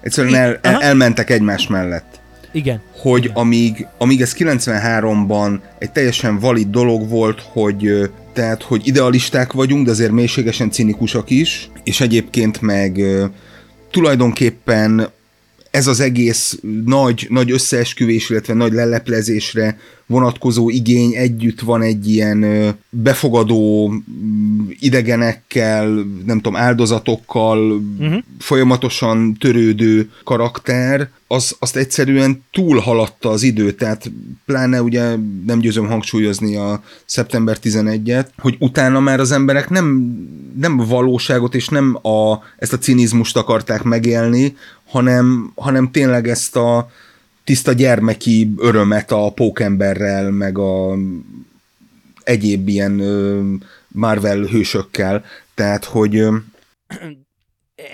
[0.00, 2.20] Egyszerűen el, el, elmentek egymás mellett.
[2.52, 2.80] Igen.
[2.96, 3.36] hogy Igen.
[3.36, 9.90] amíg, amíg ez 93-ban egy teljesen valid dolog volt, hogy tehát, hogy idealisták vagyunk, de
[9.90, 13.00] azért mélységesen cinikusak is, és egyébként meg
[13.90, 15.08] tulajdonképpen
[15.70, 22.74] ez az egész nagy, nagy összeesküvés, illetve nagy leleplezésre vonatkozó igény együtt van egy ilyen
[22.90, 25.86] befogadó mm, idegenekkel,
[26.26, 28.22] nem tudom, áldozatokkal, uh-huh.
[28.38, 34.10] folyamatosan törődő karakter, az, azt egyszerűen túlhaladta az idő, tehát
[34.46, 35.16] pláne ugye
[35.46, 40.16] nem győzöm hangsúlyozni a szeptember 11-et, hogy utána már az emberek nem,
[40.58, 44.56] nem valóságot és nem a, ezt a cinizmust akarták megélni,
[44.88, 46.90] hanem, hanem tényleg ezt a
[47.44, 50.96] tiszta gyermeki örömet a pókemberrel, meg a
[52.22, 53.02] egyéb ilyen
[53.88, 55.24] Marvel hősökkel.
[55.54, 56.26] Tehát, hogy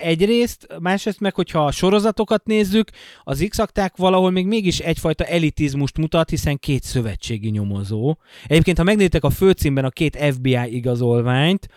[0.01, 2.89] egyrészt, másrészt meg, hogyha a sorozatokat nézzük,
[3.23, 3.57] az x
[3.95, 8.17] valahol még mégis egyfajta elitizmust mutat, hiszen két szövetségi nyomozó.
[8.47, 11.67] Egyébként, ha megnézitek a főcímben a két FBI igazolványt,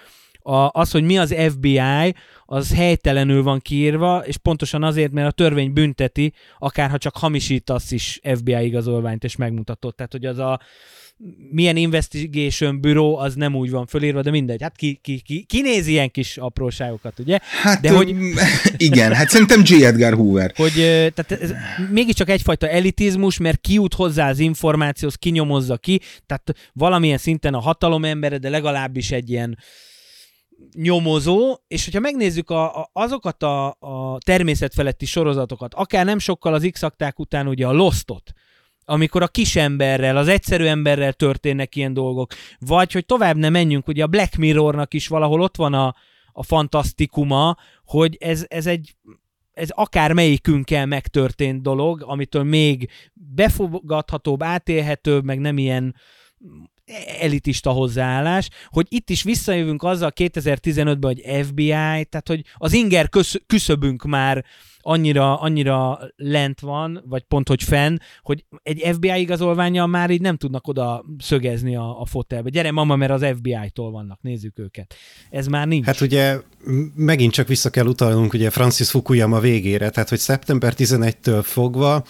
[0.49, 5.31] a, az, hogy mi az FBI, az helytelenül van kiírva, és pontosan azért, mert a
[5.31, 9.95] törvény bünteti, akárha csak hamisítasz is FBI igazolványt, és megmutatod.
[9.95, 10.61] Tehát, hogy az a
[11.51, 14.63] milyen investigation büro, az nem úgy van fölírva, de mindegy.
[14.63, 17.39] Hát ki, ki, ki, ki néz ilyen kis apróságokat, ugye?
[17.63, 18.15] Hát, de hogy,
[18.77, 19.85] igen, hát szerintem J.
[19.85, 20.53] Edgar Hoover.
[20.57, 20.73] hogy
[21.15, 21.53] tehát ez
[21.91, 27.61] mégiscsak egyfajta elitizmus, mert ki jut hozzá az információhoz, kinyomozza ki, tehát valamilyen szinten a
[27.61, 29.59] hatalom embere, de legalábbis egy ilyen
[30.75, 36.69] nyomozó, és hogyha megnézzük a, a, azokat a, a természetfeletti sorozatokat, akár nem sokkal az
[36.73, 36.83] x
[37.17, 38.33] után ugye a Lostot,
[38.85, 44.03] amikor a kisemberrel, az egyszerű emberrel történnek ilyen dolgok, vagy hogy tovább ne menjünk, ugye
[44.03, 45.95] a Black Mirrornak is valahol ott van a,
[46.33, 48.97] a fantasztikuma, hogy ez, ez egy
[49.59, 55.95] ez akár melyikünkkel megtörtént dolog, amitől még befogadhatóbb, átélhetőbb, meg nem ilyen
[57.21, 61.69] elitista hozzáállás, hogy itt is visszajövünk azzal 2015-ben, hogy FBI,
[62.05, 64.45] tehát hogy az inger kösz- küszöbünk már
[64.81, 70.37] annyira, annyira lent van, vagy pont, hogy fenn, hogy egy FBI igazolványjal már így nem
[70.37, 72.51] tudnak oda szögezni a, a fotelbe.
[72.51, 74.95] Gyere mama, mert az FBI-tól vannak, nézzük őket.
[75.31, 75.85] Ez már nincs.
[75.87, 76.41] Hát ugye
[76.95, 82.05] megint csak vissza kell utalnunk ugye Francis Fukuyama végére, tehát hogy szeptember 11-től fogva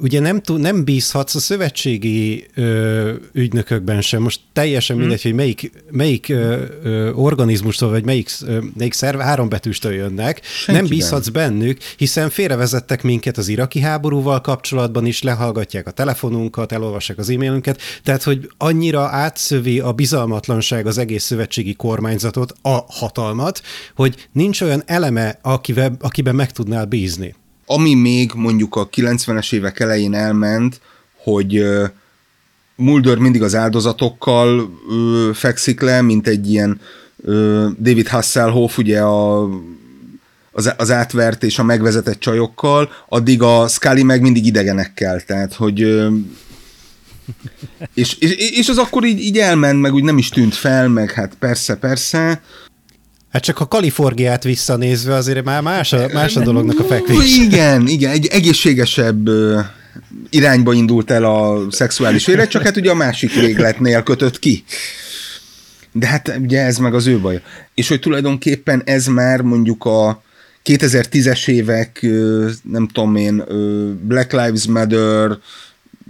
[0.00, 4.22] ugye nem, nem bízhatsz a szövetségi ö, ügynökökben sem.
[4.22, 5.04] Most teljesen Hmm.
[5.04, 10.40] mindegy, hogy melyik, melyik ö, ö, organizmustól, vagy melyik, ö, melyik szerv három betűstől jönnek.
[10.44, 10.80] Senkiben.
[10.80, 17.18] Nem bízhatsz bennük, hiszen félrevezettek minket az iraki háborúval kapcsolatban is, lehallgatják a telefonunkat, elolvassák
[17.18, 23.62] az e-mailünket, tehát hogy annyira átszövi a bizalmatlanság az egész szövetségi kormányzatot, a hatalmat,
[23.94, 27.34] hogy nincs olyan eleme, akivel, akiben meg tudnál bízni.
[27.74, 30.80] Ami még mondjuk a 90-es évek elején elment,
[31.22, 31.64] hogy
[32.76, 34.70] Mulder mindig az áldozatokkal
[35.34, 36.80] fekszik le, mint egy ilyen
[37.80, 39.48] David Hasselhoff, ugye a,
[40.52, 45.80] az, az átvert és a megvezetett csajokkal, addig a Scully meg mindig idegenekkel, tehát hogy
[47.94, 51.10] és, és, és az akkor így, így elment, meg úgy nem is tűnt fel, meg
[51.10, 52.42] hát persze, persze,
[53.32, 57.36] Hát csak a Kaliforniát visszanézve azért már más a, más a dolognak a fekvés.
[57.38, 59.28] Igen, igen, egy egészségesebb
[60.30, 64.64] irányba indult el a szexuális élet, csak hát ugye a másik végletnél kötött ki.
[65.92, 67.42] De hát ugye ez meg az ő baj.
[67.74, 70.22] És hogy tulajdonképpen ez már mondjuk a
[70.64, 72.06] 2010-es évek,
[72.62, 73.44] nem tudom én,
[74.02, 75.38] Black Lives Matter,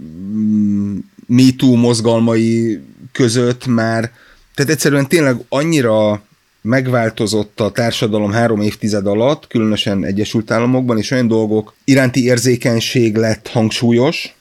[0.01, 0.97] mm,
[1.27, 4.11] MeToo mozgalmai között már,
[4.55, 6.23] tehát egyszerűen tényleg annyira
[6.63, 13.47] megváltozott a társadalom három évtized alatt, különösen Egyesült Államokban, és olyan dolgok iránti érzékenység lett
[13.47, 14.35] hangsúlyos,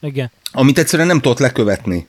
[0.00, 0.30] Igen.
[0.52, 2.06] amit egyszerűen nem tudott lekövetni.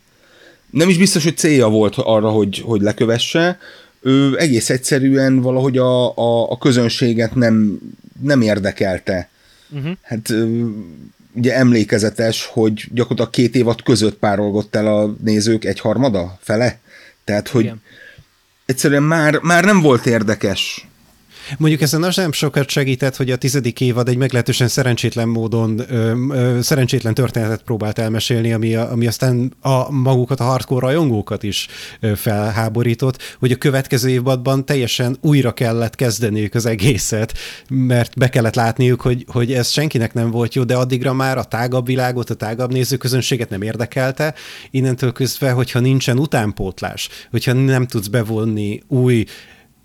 [0.69, 3.59] Nem is biztos, hogy célja volt arra, hogy, hogy lekövesse,
[4.01, 7.79] ő egész egyszerűen valahogy a, a, a közönséget nem,
[8.21, 9.29] nem érdekelte.
[9.69, 9.91] Uh-huh.
[10.01, 10.33] Hát
[11.33, 16.79] ugye emlékezetes, hogy gyakorlatilag két évad között párolgott el a nézők egy harmada fele.
[17.23, 17.81] Tehát, hogy Igen.
[18.67, 20.87] Egyszerűen már, már nem volt érdekes.
[21.57, 26.13] Mondjuk ezen az nem sokat segített, hogy a tizedik évad egy meglehetősen szerencsétlen módon, ö,
[26.29, 31.67] ö, szerencsétlen történetet próbált elmesélni, ami, a, ami aztán a magukat, a hardcore rajongókat is
[31.99, 37.33] ö, felháborított, hogy a következő évadban teljesen újra kellett kezdeniük az egészet,
[37.69, 41.43] mert be kellett látniuk, hogy, hogy ez senkinek nem volt jó, de addigra már a
[41.43, 44.33] tágabb világot, a tágabb nézőközönséget nem érdekelte,
[44.71, 49.25] innentől közve, hogyha nincsen utánpótlás, hogyha nem tudsz bevonni új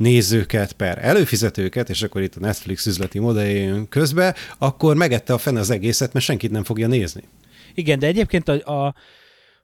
[0.02, 5.60] nézőket per előfizetőket, és akkor itt a Netflix üzleti modelljén közbe, akkor megette a fene
[5.60, 7.22] az egészet, mert senkit nem fogja nézni.
[7.74, 8.94] Igen, de egyébként a, a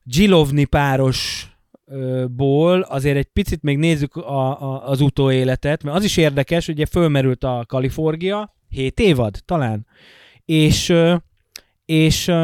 [0.02, 1.48] Gilovni páros
[2.30, 6.86] ból azért egy picit még nézzük a, a, az utóéletet, mert az is érdekes, ugye
[6.86, 9.86] fölmerült a Kalifornia, 7 évad talán,
[10.44, 10.94] és
[11.88, 12.34] és uh,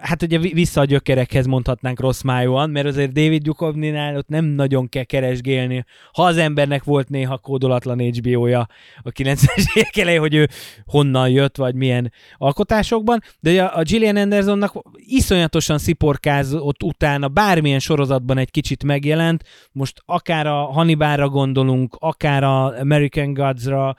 [0.00, 4.44] hát ugye vi- vissza a gyökerekhez mondhatnánk rossz májóan, mert azért David Duchovnynál ott nem
[4.44, 5.84] nagyon kell keresgélni.
[6.12, 8.68] Ha az embernek volt néha kódolatlan HBO-ja
[9.02, 10.48] a 90-es évek elején, hogy ő
[10.84, 18.38] honnan jött, vagy milyen alkotásokban, de ugye a Gillian Andersonnak iszonyatosan sziporkázott utána bármilyen sorozatban
[18.38, 23.96] egy kicsit megjelent, most akár a Hannibalra gondolunk, akár a American Gods-ra,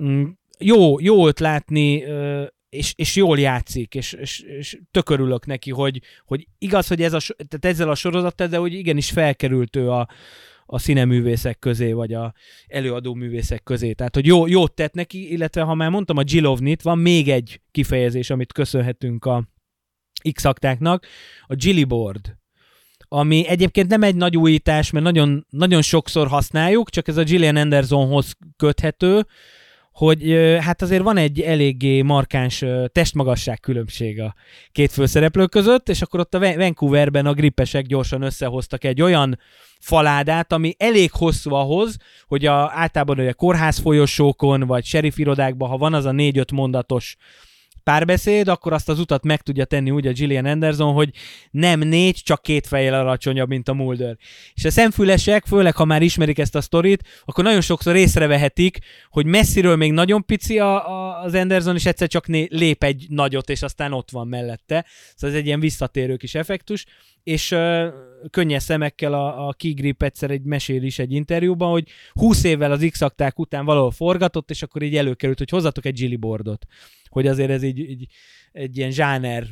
[0.00, 0.24] mm,
[0.58, 2.04] jó, jó őt látni,
[2.68, 7.18] és, és jól játszik, és, és, és tökörülök neki, hogy, hogy igaz, hogy ez a,
[7.18, 10.08] tehát ezzel a sorozattal, de hogy igenis felkerült ő a,
[10.66, 12.34] a színeművészek közé, vagy a
[12.66, 13.92] előadó művészek közé.
[13.92, 17.60] Tehát, hogy jó, jót tett neki, illetve ha már mondtam a Gilovnit, van még egy
[17.70, 19.48] kifejezés, amit köszönhetünk a
[20.32, 21.06] x aktáknak,
[21.46, 22.36] a Gilliboard
[23.08, 27.56] ami egyébként nem egy nagy újítás, mert nagyon, nagyon sokszor használjuk, csak ez a Gillian
[27.56, 29.26] Andersonhoz köthető,
[29.98, 34.34] hogy hát azért van egy eléggé markáns testmagasság különbség a
[34.72, 39.38] két főszereplő között, és akkor ott a Van- Vancouverben a grippesek gyorsan összehoztak egy olyan
[39.80, 41.96] faládát, ami elég hosszú ahhoz,
[42.26, 47.16] hogy a, általában ugye kórház folyosókon, vagy sheriff irodákban, ha van az a négy-öt mondatos
[47.88, 51.10] párbeszéd, akkor azt az utat meg tudja tenni úgy a Gillian Anderson, hogy
[51.50, 54.16] nem négy, csak két fejjel alacsonyabb, mint a Mulder.
[54.54, 58.78] És a szemfülesek, főleg ha már ismerik ezt a sztorit, akkor nagyon sokszor észrevehetik,
[59.10, 63.06] hogy messziről még nagyon pici a, a, az Anderson, és egyszer csak né, lép egy
[63.08, 64.86] nagyot, és aztán ott van mellette.
[65.14, 66.84] Szóval ez egy ilyen visszatérő kis effektus,
[67.22, 67.86] és uh,
[68.30, 72.72] könnyes szemekkel a, a Key Grip egyszer egy mesél is egy interjúban, hogy 20 évvel
[72.72, 73.00] az x
[73.36, 76.66] után valahol forgatott, és akkor így előkerült, hogy hozzatok egy Gilly boardot
[77.08, 78.06] hogy azért ez így, így
[78.52, 79.46] egy ilyen zsáner,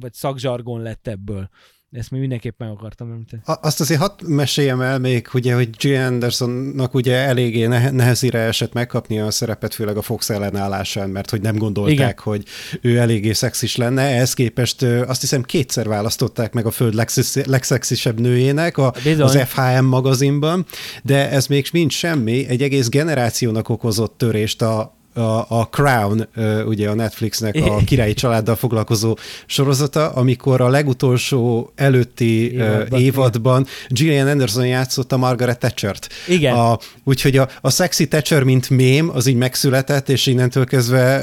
[0.00, 1.48] vagy szakzsargon lett ebből.
[1.90, 3.42] Ezt még mindenképp meg akartam említeni.
[3.44, 8.72] Azt azért hadd meséljem el még, ugye, hogy Gillian Andersonnak ugye eléggé nehe- nehezére esett
[8.72, 12.14] megkapni a szerepet, főleg a Fox ellenállásán, mert hogy nem gondolták, Igen.
[12.22, 12.44] Hogy
[12.80, 14.02] ő eléggé szexis lenne.
[14.02, 19.24] Ehhez képest azt hiszem kétszer választották meg a föld legszexi- legszexisebb nőjének a, Bizony.
[19.26, 20.66] az FHM magazinban,
[21.02, 22.46] de ez még mind semmi.
[22.48, 26.28] Egy egész generációnak okozott törést a a, a Crown,
[26.66, 29.16] ugye a Netflixnek a királyi családdal foglalkozó
[29.46, 36.08] sorozata, amikor a legutolsó előtti évadban, Évadban, Gillian Anderson játszotta Margaret Thatchert.
[36.28, 36.54] Igen.
[36.54, 41.22] A, úgyhogy a, a sexy Thatcher, mint mém, az így megszületett, és innentől kezdve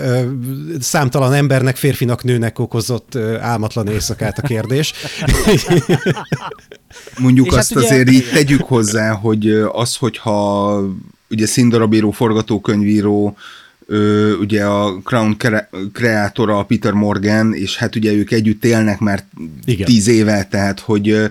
[0.80, 4.94] számtalan embernek, férfinak, nőnek okozott álmatlan éjszakát a kérdés.
[7.18, 10.80] Mondjuk És azt hát ugye- azért így tegyük hozzá, hogy az, hogyha
[11.30, 13.38] ugye színdarabíró, forgatókönyvíró,
[13.86, 19.26] ö, ugye a Crown kre- kreátora Peter Morgan, és hát ugye ők együtt élnek már
[19.66, 19.86] Igen.
[19.86, 21.26] tíz éve, tehát hogy ö,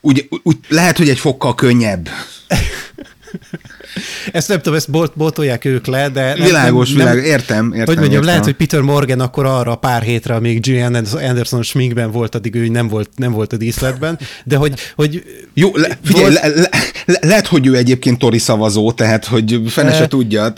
[0.00, 2.08] úgy, úgy, lehet, hogy egy fokkal könnyebb.
[4.32, 6.34] Ezt nem tudom, ezt bot, botolják ők le, de...
[6.34, 7.86] Nem, Világos, nem, világos, értem, értem.
[7.86, 8.24] Hogy mondjam, értem.
[8.24, 12.54] lehet, hogy Peter Morgan akkor arra a pár hétre, amíg Gillian Anderson sminkben volt, addig
[12.54, 15.24] ő nem volt, nem volt a díszletben, de hogy, hogy
[15.54, 16.68] Jó, le, figyelj, Volt- le, le,
[17.04, 20.52] le, lehet, hogy ő egyébként Tori szavazó, tehát hogy fene se tudja.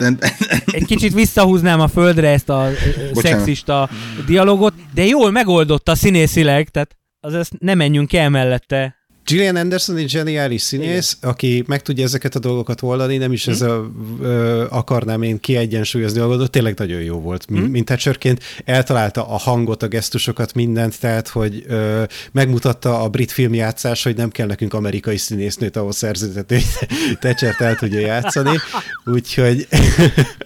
[0.67, 2.69] Egy kicsit visszahúznám a földre ezt a
[3.13, 3.39] Bocsánat.
[3.39, 3.89] szexista
[4.27, 9.00] dialogot, de jól megoldotta színészileg, tehát az ezt nem menjünk el mellette.
[9.25, 11.31] Gillian Anderson egy zseniális színész, Igen.
[11.31, 13.91] aki meg tudja ezeket a dolgokat oldani, nem is ez a,
[14.21, 18.43] ö, akarnám én kiegyensúlyozni a dolgot, tényleg nagyon jó volt, mint, mint Thatcherként.
[18.65, 22.03] Eltalálta a hangot, a gesztusokat, mindent, tehát, hogy ö,
[22.33, 26.89] megmutatta a brit filmjátszás, hogy nem kell nekünk amerikai színésznőt ahhoz szerződtetni, hogy
[27.21, 28.57] Thatchert el tudja játszani.
[29.05, 29.67] Úgyhogy,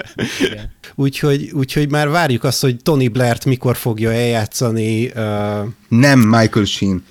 [0.95, 7.05] úgyhogy, úgyhogy már várjuk azt, hogy Tony Blair-t mikor fogja eljátszani, ö, nem Michael Sheen.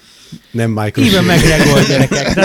[0.51, 1.23] Nem Michael Even.
[1.23, 2.33] McGregor gyerekek.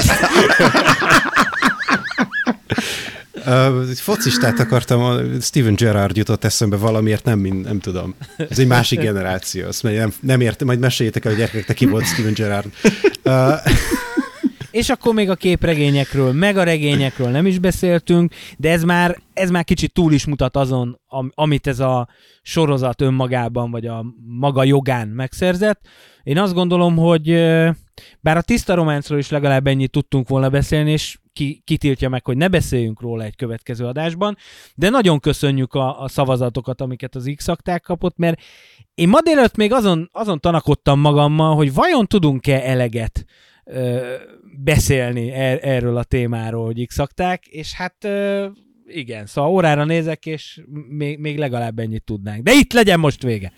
[3.48, 8.14] De Uh, focistát akartam, Steven Gerrard jutott eszembe valamiért, nem, nem tudom.
[8.50, 11.86] Ez egy másik generáció, azt mondja, nem, nem értem, majd meséljétek el a gyerekeknek, ki
[11.86, 12.66] volt Steven Gerrard.
[13.24, 13.54] Uh,
[14.70, 19.50] És akkor még a képregényekről, meg a regényekről nem is beszéltünk, de ez már, ez
[19.50, 22.08] már kicsit túl is mutat azon, am- amit ez a
[22.42, 25.80] sorozat önmagában, vagy a maga jogán megszerzett.
[26.22, 27.28] Én azt gondolom, hogy
[28.20, 32.36] bár a tiszta románcról is legalább ennyit tudtunk volna beszélni, és ki, kitiltja meg, hogy
[32.36, 34.36] ne beszéljünk róla egy következő adásban,
[34.74, 37.46] de nagyon köszönjük a, a szavazatokat, amiket az x
[37.82, 38.40] kapott, mert
[38.94, 43.24] én ma délelőtt még azon, azon tanakodtam magammal, hogy vajon tudunk-e eleget
[44.64, 46.96] beszélni er, erről a témáról, hogy x
[47.50, 48.46] és hát ö,
[48.88, 52.42] igen, szóval órára nézek, és még, még legalább ennyit tudnánk.
[52.42, 53.52] De itt legyen most vége.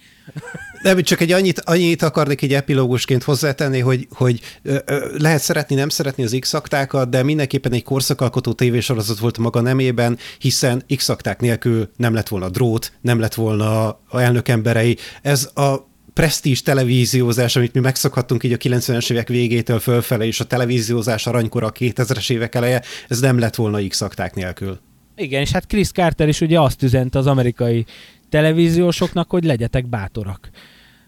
[0.82, 4.40] Nem, csak egy annyit, annyit akarnék egy epilógusként hozzátenni, hogy, hogy
[5.18, 6.54] lehet szeretni, nem szeretni az x
[7.08, 12.92] de mindenképpen egy korszakalkotó tévésorozat volt maga nemében, hiszen x nélkül nem lett volna drót,
[13.00, 14.96] nem lett volna a elnök emberei.
[15.22, 20.44] Ez a presztízs televíziózás, amit mi megszokhattunk így a 90-es évek végétől fölfele, és a
[20.44, 24.04] televíziózás aranykora a 2000-es évek eleje, ez nem lett volna x
[24.34, 24.80] nélkül.
[25.16, 27.84] Igen, és hát Chris Carter is ugye azt üzente az amerikai
[28.28, 30.50] televíziósoknak, hogy legyetek bátorak.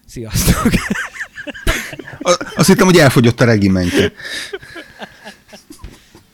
[0.05, 0.71] Sziasztok!
[2.55, 4.11] Azt hittem, hogy elfogyott a regimentje.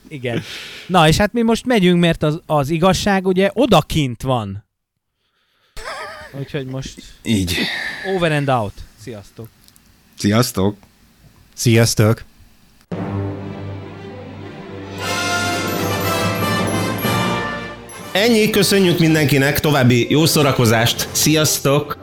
[0.08, 0.42] Igen.
[0.88, 4.69] Na, és hát mi most megyünk, mert az, az igazság ugye odakint van.
[6.32, 7.56] Úgyhogy most Így.
[8.16, 8.74] over and out.
[9.02, 9.48] Sziasztok!
[10.18, 10.78] Sziasztok!
[11.54, 12.24] Sziasztok!
[18.12, 21.99] Ennyi, köszönjük mindenkinek, további jó szórakozást, sziasztok!